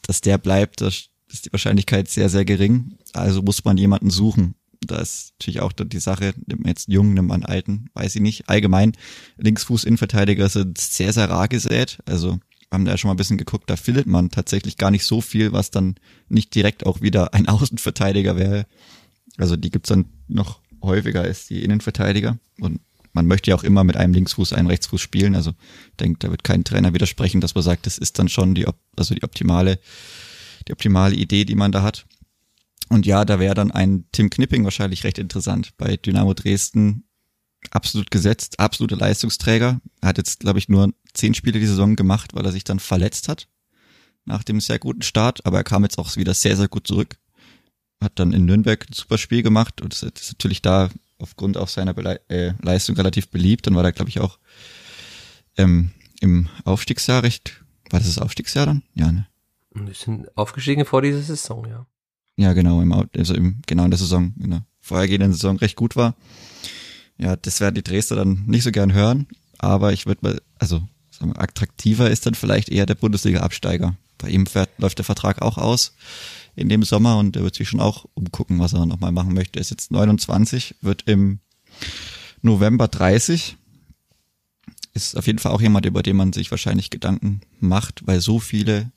[0.06, 2.96] dass der bleibt, das ist die Wahrscheinlichkeit sehr, sehr gering.
[3.12, 7.14] Also muss man jemanden suchen da ist natürlich auch die Sache, nimmt man jetzt Jungen,
[7.14, 8.48] nimmt man Alten, weiß ich nicht.
[8.48, 8.92] Allgemein,
[9.36, 11.98] Linksfuß-Innenverteidiger sind sehr, sehr rar gesät.
[12.06, 12.38] Also
[12.70, 15.20] haben da ja schon mal ein bisschen geguckt, da findet man tatsächlich gar nicht so
[15.20, 15.96] viel, was dann
[16.28, 18.66] nicht direkt auch wieder ein Außenverteidiger wäre.
[19.36, 22.38] Also die gibt's dann noch häufiger als die Innenverteidiger.
[22.60, 22.80] Und
[23.12, 25.34] man möchte ja auch immer mit einem Linksfuß, einem Rechtsfuß spielen.
[25.34, 28.54] Also ich denke, da wird kein Trainer widersprechen, dass man sagt, das ist dann schon
[28.54, 28.66] die,
[28.96, 29.78] also die optimale,
[30.66, 32.06] die optimale Idee, die man da hat.
[32.90, 35.76] Und ja, da wäre dann ein Tim Knipping wahrscheinlich recht interessant.
[35.76, 37.04] Bei Dynamo Dresden
[37.70, 39.80] absolut gesetzt, absolute Leistungsträger.
[40.00, 42.78] Er hat jetzt, glaube ich, nur zehn Spiele die Saison gemacht, weil er sich dann
[42.78, 43.48] verletzt hat
[44.24, 45.44] nach dem sehr guten Start.
[45.46, 47.16] Aber er kam jetzt auch wieder sehr, sehr gut zurück.
[48.00, 51.94] Hat dann in Nürnberg ein super Spiel gemacht und ist natürlich da aufgrund auch seiner
[51.94, 53.66] Bele äh, Leistung relativ beliebt.
[53.66, 54.38] Dann war er, glaube ich, auch
[55.56, 55.90] ähm,
[56.20, 57.64] im Aufstiegsjahr recht.
[57.90, 58.82] War das das Aufstiegsjahr dann?
[58.94, 59.26] Ja, ne?
[59.74, 61.86] Wir sind aufgestiegen vor dieser Saison, ja.
[62.36, 65.96] Ja, genau, im, also im, genau in der Saison, in der vorhergehenden Saison recht gut
[65.96, 66.14] war.
[67.18, 69.26] Ja, das werden die Dresdner dann nicht so gern hören,
[69.58, 73.96] aber ich würde mal, also sagen wir, attraktiver ist dann vielleicht eher der Bundesliga-Absteiger.
[74.18, 75.94] Bei ihm fährt, läuft der Vertrag auch aus
[76.54, 79.58] in dem Sommer und er wird sich schon auch umgucken, was er nochmal machen möchte.
[79.58, 81.38] Er ist jetzt 29, wird im
[82.42, 83.56] November 30.
[84.94, 88.40] Ist auf jeden Fall auch jemand, über den man sich wahrscheinlich Gedanken macht, weil so
[88.40, 88.90] viele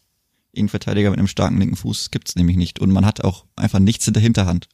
[0.53, 2.79] Innenverteidiger mit einem starken linken Fuß gibt's nämlich nicht.
[2.79, 4.67] Und man hat auch einfach nichts in der Hinterhand.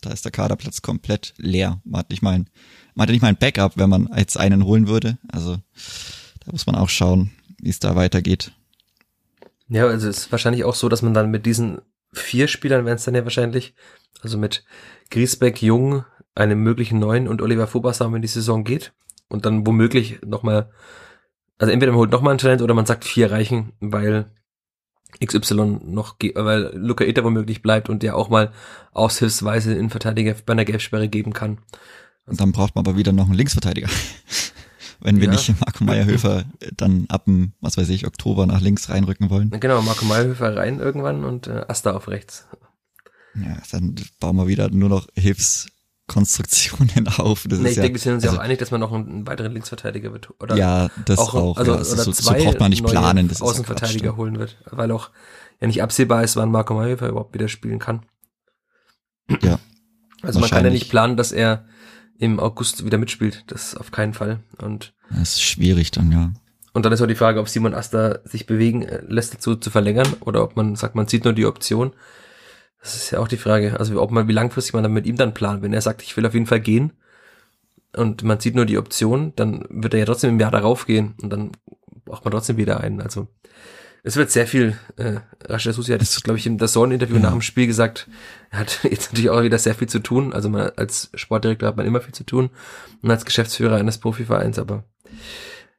[0.00, 1.80] Da ist der Kaderplatz komplett leer.
[1.84, 2.50] Man hat nicht mal ein,
[2.94, 5.18] man hat nicht mal ein Backup, wenn man jetzt einen holen würde.
[5.28, 5.56] Also
[6.44, 8.52] da muss man auch schauen, wie es da weitergeht.
[9.68, 11.80] Ja, also es ist wahrscheinlich auch so, dass man dann mit diesen
[12.12, 13.74] vier Spielern wären es dann ja wahrscheinlich,
[14.22, 14.64] also mit
[15.10, 18.92] Griesbeck, Jung, einem möglichen neuen und Oliver Fobasam, wenn die Saison geht
[19.28, 20.70] und dann womöglich nochmal,
[21.58, 24.30] also entweder man holt nochmal ein Talent oder man sagt vier reichen, weil
[25.24, 28.52] XY noch, weil Luca Eta womöglich bleibt und der auch mal
[28.92, 31.58] aushilfsweise in Verteidiger bei einer Gelbsperre geben kann.
[32.26, 33.88] Und dann braucht man aber wieder noch einen Linksverteidiger.
[35.00, 35.32] Wenn wir ja.
[35.32, 36.44] nicht Marco Meyerhöfer
[36.76, 39.50] dann ab dem, was weiß ich, Oktober nach links reinrücken wollen.
[39.50, 42.46] Genau, Marco Meyerhöfer rein irgendwann und äh, Asta auf rechts.
[43.34, 45.66] Ja, dann bauen wir wieder nur noch Hilfs,
[46.06, 47.46] Konstruktionen auf.
[47.48, 48.92] Das nee, ich ja, denke, wir sind uns also, ja auch einig, dass man noch
[48.92, 50.30] einen weiteren Linksverteidiger wird.
[50.40, 51.34] Oder ja, das auch.
[51.34, 53.28] auch also, ja, oder so, so braucht man nicht planen.
[53.28, 55.10] Das Außenverteidiger ja holen wird, weil auch
[55.60, 58.06] ja nicht absehbar ist, wann Marco Mayhofer überhaupt wieder spielen kann.
[59.42, 59.58] Ja.
[60.22, 61.66] Also man kann ja nicht planen, dass er
[62.18, 63.44] im August wieder mitspielt.
[63.48, 64.40] Das auf keinen Fall.
[64.58, 66.32] Und das ist schwierig dann, ja.
[66.72, 69.70] Und dann ist auch die Frage, ob Simon Asta sich bewegen äh, lässt dazu zu
[69.70, 71.92] verlängern oder ob man sagt, man zieht nur die Option.
[72.80, 75.16] Das ist ja auch die Frage, also ob man, wie langfristig man dann mit ihm
[75.16, 75.62] dann plant.
[75.62, 76.92] Wenn er sagt, ich will auf jeden Fall gehen
[77.96, 81.14] und man sieht nur die Option, dann wird er ja trotzdem im Jahr darauf gehen
[81.22, 81.52] und dann
[82.04, 83.00] braucht man trotzdem wieder einen.
[83.00, 83.28] Also
[84.06, 87.22] es wird sehr viel, äh, Rashid Susi hat das, glaube ich, im Dazorn-Interview ja.
[87.22, 88.06] nach dem Spiel gesagt,
[88.50, 90.34] er hat jetzt natürlich auch wieder sehr viel zu tun.
[90.34, 92.50] Also man, als Sportdirektor hat man immer viel zu tun
[93.02, 94.84] und als Geschäftsführer eines Profivereins, aber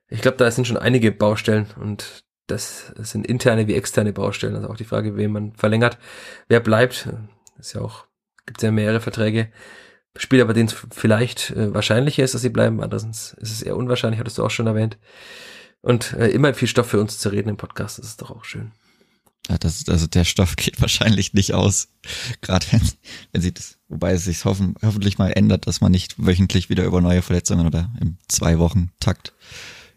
[0.08, 4.56] ich glaube, da sind schon einige Baustellen und das sind interne wie externe Baustellen.
[4.56, 6.00] Also auch die Frage, wen man verlängert,
[6.48, 7.08] wer bleibt.
[7.58, 8.06] Das ist ja auch,
[8.46, 9.50] gibt ja mehrere Verträge.
[10.18, 12.82] Spieler, bei denen es vielleicht äh, wahrscheinlicher ist, dass sie bleiben.
[12.82, 14.98] Andererseits ist es eher unwahrscheinlich, hattest du auch schon erwähnt.
[15.86, 18.44] Und äh, immer viel Stoff für uns zu reden im Podcast, das ist doch auch
[18.44, 18.72] schön.
[19.48, 21.90] Ja, das, also der Stoff geht wahrscheinlich nicht aus.
[22.42, 22.82] Gerade wenn,
[23.32, 26.86] wenn sie das, wobei es sich hoffen, hoffentlich mal ändert, dass man nicht wöchentlich wieder
[26.86, 29.34] über neue Verletzungen oder im zwei Wochen Takt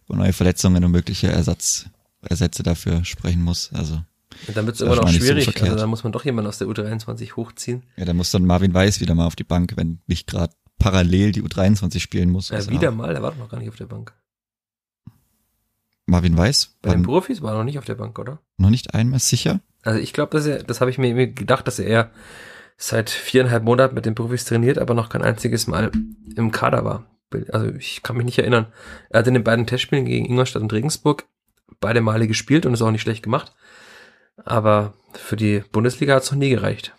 [0.07, 1.87] über neue Verletzungen und mögliche Ersatz,
[2.21, 3.71] Ersätze dafür sprechen muss.
[3.73, 3.95] Also
[4.47, 5.47] ja, dann wird es immer noch schwierig.
[5.47, 7.83] So also da muss man doch jemanden aus der U23 hochziehen.
[7.97, 11.33] Ja, dann muss dann Marvin Weiß wieder mal auf die Bank, wenn nicht gerade parallel
[11.33, 12.51] die U23 spielen muss.
[12.51, 14.13] Ja, also wieder mal, der war doch noch gar nicht auf der Bank.
[16.09, 16.79] Marvin Weiß?
[16.83, 18.41] Bei den Profis war er noch nicht auf der Bank, oder?
[18.57, 19.61] Noch nicht einmal sicher?
[19.83, 22.11] Also ich glaube, dass er, das habe ich mir gedacht, dass er
[22.77, 25.93] seit viereinhalb Monaten mit den Profis trainiert, aber noch kein einziges Mal
[26.35, 27.07] im Kader war.
[27.53, 28.73] Also ich kann mich nicht erinnern.
[29.11, 31.27] Er hat in den beiden Testspielen gegen Ingolstadt und Regensburg
[31.81, 33.53] beide Male gespielt und ist auch nicht schlecht gemacht.
[34.45, 36.95] Aber für die Bundesliga hat es noch nie gereicht.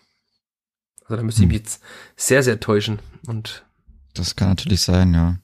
[1.02, 1.48] Also da müsste ich hm.
[1.48, 1.82] mich jetzt
[2.16, 3.00] sehr, sehr täuschen.
[3.26, 3.64] Und
[4.14, 5.38] das kann natürlich sein, ja.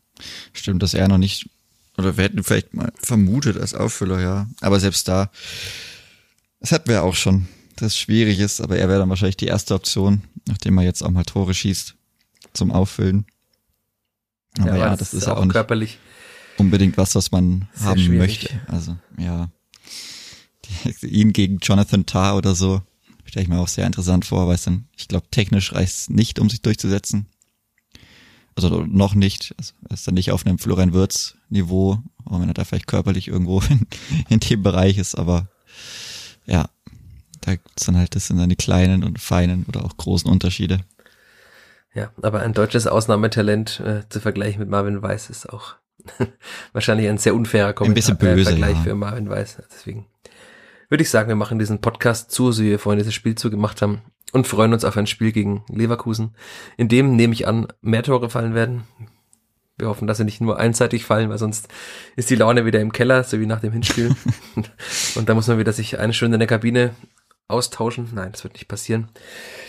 [0.53, 1.51] Stimmt, dass er noch nicht,
[1.99, 4.49] oder wir hätten vielleicht mal vermutet als Auffüller, ja.
[4.61, 5.31] Aber selbst da,
[6.61, 9.47] das hatten wir auch schon, dass es schwierig ist, aber er wäre dann wahrscheinlich die
[9.47, 11.95] erste Option, nachdem er jetzt auch mal Tore schießt,
[12.53, 13.27] zum Auffüllen.
[14.59, 15.99] Aber ja, ja das, ist auch, auch nicht körperlich
[16.59, 18.19] unbedingt was, was man haben schwierig.
[18.19, 18.61] möchte.
[18.67, 19.51] Also, ja.
[21.03, 22.83] ihn gegen Jonathan Tarr oder so,
[23.25, 26.09] stelle ich mir auch sehr interessant vor, weil es dann, ich glaube, technisch reicht es
[26.09, 27.27] nicht, um sich durchzusetzen.
[28.57, 29.55] Also noch nicht.
[29.59, 32.87] Also er ist dann nicht auf einem Florian Wirtz Niveau, auch wenn er da vielleicht
[32.87, 33.87] körperlich irgendwo in,
[34.29, 35.49] in dem Bereich ist, aber
[36.47, 36.69] ja,
[37.43, 40.81] da gibt's dann halt, das sind dann die kleinen und feinen oder auch großen Unterschiede.
[41.95, 45.77] Ja, aber ein deutsches Ausnahmetalent äh, zu vergleichen mit Marvin Weiß ist auch
[46.73, 48.83] wahrscheinlich ein sehr unfairer Kommentar, ein bisschen böse, äh, Vergleich ja.
[48.83, 49.63] für Marvin Weiß.
[49.71, 50.07] Deswegen
[50.89, 53.83] würde ich sagen, wir machen diesen Podcast zu, so wie wir vorhin dieses Spiel zugemacht
[53.83, 54.03] haben
[54.33, 56.35] und freuen uns auf ein Spiel gegen Leverkusen,
[56.77, 58.85] in dem, nehme ich an, mehr Tore fallen werden.
[59.79, 61.69] Wir hoffen, dass sie nicht nur einseitig fallen, weil sonst
[62.17, 64.15] ist die Laune wieder im Keller, so wie nach dem Hinspiel.
[65.17, 66.95] und da muss man wieder sich eine Stunde in der Kabine
[67.47, 68.09] austauschen.
[68.15, 69.09] Nein, das wird nicht passieren.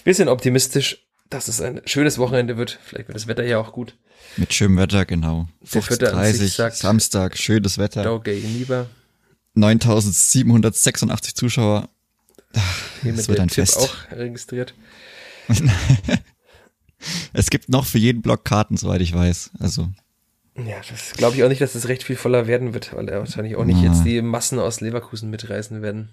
[0.05, 2.79] Wir sind optimistisch, dass es ein schönes Wochenende wird.
[2.81, 3.97] Vielleicht wird das Wetter ja auch gut.
[4.37, 5.49] Mit schönem Wetter, genau.
[5.69, 8.03] 30, Samstag, schönes Wetter.
[8.03, 8.87] Dow gegenüber.
[9.55, 11.89] 9786 Zuschauer.
[13.03, 13.77] Hier das wird ein Tipp Fest.
[13.77, 14.73] auch registriert.
[17.33, 19.51] es gibt noch für jeden Block Karten, soweit ich weiß.
[19.59, 19.89] Also.
[20.55, 23.07] Ja, das glaube ich auch nicht, dass es das recht viel voller werden wird, weil
[23.09, 23.91] er wahrscheinlich auch nicht ah.
[23.91, 26.09] jetzt die Massen aus Leverkusen mitreißen werden.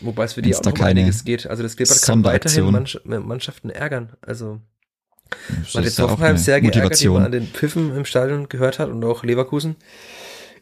[0.00, 1.46] Wobei es für die Wenn's auch noch einiges geht.
[1.46, 4.12] Also das Klippert kann weiterhin Mannschaften ärgern.
[4.20, 4.60] Also
[5.30, 8.78] das man hat jetzt Hoffenheim sehr geärgert, die man an den Pfiffen im Stadion gehört
[8.78, 9.76] hat und auch Leverkusen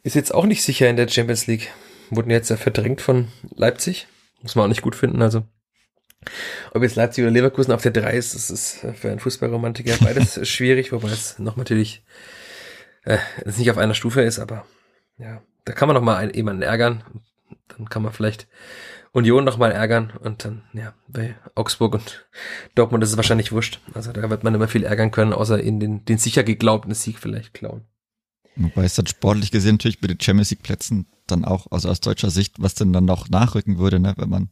[0.02, 1.72] ist jetzt auch nicht sicher in der Champions League
[2.10, 4.06] wurden jetzt ja verdrängt von Leipzig.
[4.42, 5.22] Muss man auch nicht gut finden.
[5.22, 5.44] Also,
[6.72, 10.46] ob jetzt Leipzig oder Leverkusen auf der 3 ist, das ist für einen Fußballromantiker beides
[10.48, 12.04] schwierig, wobei es noch natürlich
[13.04, 14.66] äh, es nicht auf einer Stufe ist, aber
[15.18, 17.02] ja, da kann man noch mal einen, jemanden ärgern.
[17.68, 18.48] Dann kann man vielleicht
[19.12, 22.28] Union noch mal ärgern und dann, ja, bei Augsburg und
[22.74, 23.80] Dortmund ist es wahrscheinlich wurscht.
[23.94, 27.18] Also da wird man immer viel ärgern können, außer in den, den sicher geglaubten Sieg
[27.18, 27.84] vielleicht klauen.
[28.56, 32.00] Wobei es dann sportlich gesehen natürlich bei den Champions League Plätzen dann auch, also aus
[32.00, 34.48] deutscher Sicht, was denn dann noch nachrücken würde, ne, wenn man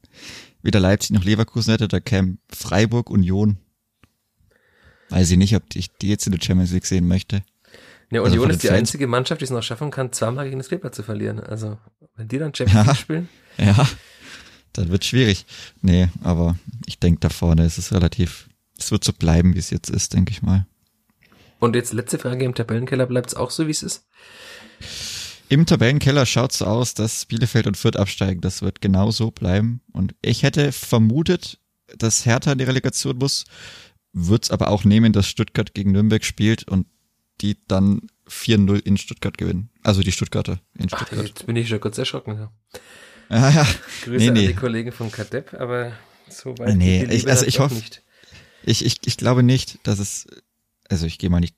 [0.62, 3.58] weder Leipzig noch Leverkusen hätte, da käme Freiburg, Union.
[5.10, 7.42] Weiß ich nicht, ob ich die jetzt in der Champions League sehen möchte.
[8.10, 8.78] Ja, also Union ist die Fans.
[8.78, 11.40] einzige Mannschaft, die es noch schaffen kann, zweimal gegen das Kleber zu verlieren.
[11.40, 11.78] Also,
[12.16, 13.28] wenn die dann Champions League spielen.
[13.56, 13.88] Ja,
[14.72, 15.46] dann wird schwierig.
[15.80, 16.56] Nee, aber
[16.86, 18.48] ich denke, da vorne ist es relativ,
[18.78, 20.66] es wird so bleiben, wie es jetzt ist, denke ich mal.
[21.60, 24.04] Und jetzt letzte Frage, im Tabellenkeller bleibt es auch so, wie es ist?
[25.48, 28.40] Im Tabellenkeller schaut es so aus, dass Bielefeld und Fürth absteigen.
[28.40, 29.80] Das wird genau so bleiben.
[29.92, 31.58] Und ich hätte vermutet,
[31.98, 33.44] dass Hertha in die Relegation muss,
[34.12, 36.86] wird es aber auch nehmen, dass Stuttgart gegen Nürnberg spielt und
[37.40, 39.70] die dann 4-0 in Stuttgart gewinnen.
[39.82, 41.18] Also die Stuttgarter in Stuttgart.
[41.20, 42.38] Ach, jetzt bin ich schon kurz erschrocken.
[42.38, 42.52] Ja.
[43.30, 43.66] Ja, ja.
[44.04, 44.40] Grüße nee, nee.
[44.40, 45.92] an die Kollegen von Kadepp, aber
[46.28, 48.02] so weit nee, ich, also ich hoffe nicht.
[48.64, 50.26] Ich, ich, ich glaube nicht, dass es,
[50.88, 51.54] also ich gehe mal nicht.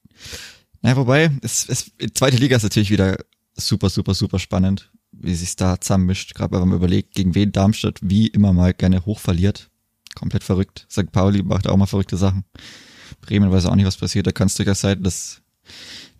[0.82, 3.18] Naja, wobei, es, es, zweite Liga ist natürlich wieder
[3.56, 7.98] super, super, super spannend, wie sich da zusammenmischt, gerade wenn man überlegt, gegen wen Darmstadt
[8.02, 9.70] wie immer mal gerne hoch verliert.
[10.14, 10.86] komplett verrückt.
[10.90, 11.12] St.
[11.12, 12.44] Pauli macht auch mal verrückte Sachen.
[13.20, 14.26] Bremen weiß auch nicht, was passiert.
[14.26, 15.42] Da kann es durchaus sein, dass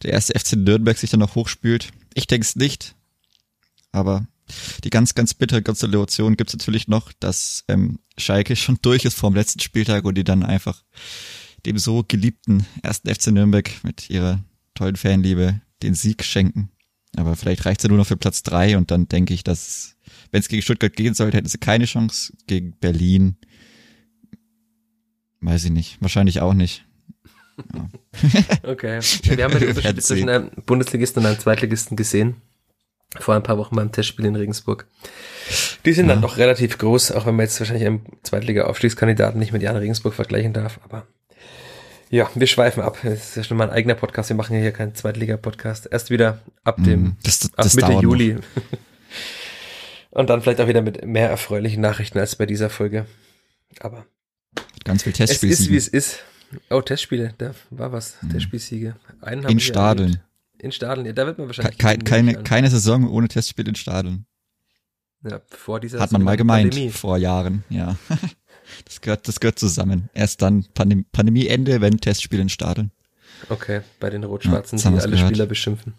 [0.03, 1.91] der erste FC Nürnberg sich dann noch hochspült.
[2.15, 2.95] Ich denke es nicht.
[3.93, 4.27] Aber
[4.85, 9.19] die ganz, ganz bittere Konstellation gibt es natürlich noch, dass ähm, Schalke schon durch ist
[9.19, 10.83] vorm letzten Spieltag und die dann einfach
[11.65, 16.71] dem so geliebten ersten FC Nürnberg mit ihrer tollen Fanliebe den Sieg schenken.
[17.17, 19.97] Aber vielleicht reicht es ja nur noch für Platz drei und dann denke ich, dass
[20.31, 22.33] wenn es gegen Stuttgart gehen sollte, hätten sie keine Chance.
[22.47, 23.37] Gegen Berlin
[25.41, 25.99] weiß ich nicht.
[26.01, 26.85] Wahrscheinlich auch nicht.
[27.75, 27.89] Ja.
[28.71, 29.01] okay.
[29.23, 32.37] Wir haben ja die Unterschiede zwischen einem Bundesligisten und einem Zweitligisten gesehen.
[33.19, 34.87] Vor ein paar Wochen beim Testspiel in Regensburg.
[35.85, 36.15] Die sind ja.
[36.15, 40.13] dann doch relativ groß, auch wenn man jetzt wahrscheinlich einen Zweitliga-Aufstiegskandidaten nicht mit Jan Regensburg
[40.13, 40.81] vergleichen darf.
[40.85, 41.07] Aber
[42.11, 42.99] ja, wir schweifen ab.
[43.03, 44.29] Das ist ja schon mal ein eigener Podcast.
[44.29, 45.89] Wir machen ja hier keinen Zweitliga-Podcast.
[45.91, 48.37] Erst wieder ab dem das, das, ab Mitte Juli.
[50.11, 53.07] Und dann vielleicht auch wieder mit mehr erfreulichen Nachrichten als bei dieser Folge.
[53.81, 54.07] Aber
[54.85, 55.53] ganz viel Testspiele.
[55.53, 56.21] Es ist wie es ist.
[56.71, 58.17] Oh, Testspiele, da war was.
[58.23, 58.31] Mhm.
[58.31, 58.97] Testspielsiege.
[59.21, 60.21] Einen in Stadeln.
[60.59, 61.77] In Stadeln, ja, da wird man wahrscheinlich.
[61.77, 64.27] Ke keine, keine Saison ohne Testspiel in Stadeln.
[65.23, 66.91] Ja, vor dieser Hat man mal gemeint, Pandemie.
[66.91, 67.97] vor Jahren, ja.
[68.85, 70.09] Das gehört, das gehört zusammen.
[70.15, 72.93] Erst dann Pandem Pandemieende, wenn Testspiele in Stadeln.
[73.49, 75.29] Okay, bei den Rot-Schwarzen, ja, die alle gehört.
[75.29, 75.95] Spieler beschimpfen.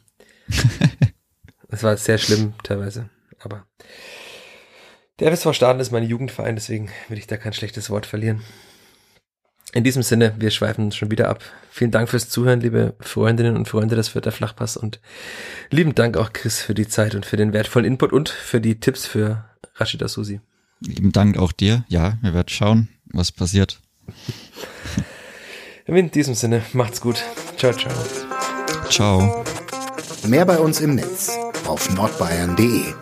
[1.70, 3.10] das war sehr schlimm teilweise,
[3.40, 3.66] aber
[5.20, 8.42] der FSV Staden ist mein Jugendverein, deswegen will ich da kein schlechtes Wort verlieren.
[9.74, 11.44] In diesem Sinne, wir schweifen schon wieder ab.
[11.72, 15.02] Vielen Dank fürs Zuhören, liebe Freundinnen und Freunde des Vierter Flachpass und
[15.70, 18.80] lieben Dank auch Chris für die Zeit und für den wertvollen Input und für die
[18.80, 20.40] Tipps für Rashida Susi.
[20.80, 21.84] Lieben Dank auch dir.
[21.88, 23.80] Ja, wir werden schauen, was passiert.
[25.86, 27.24] In diesem Sinne, macht's gut.
[27.58, 27.94] Ciao, ciao.
[28.90, 29.44] Ciao.
[30.28, 32.94] Mehr bei uns im Netz auf nordbayern.de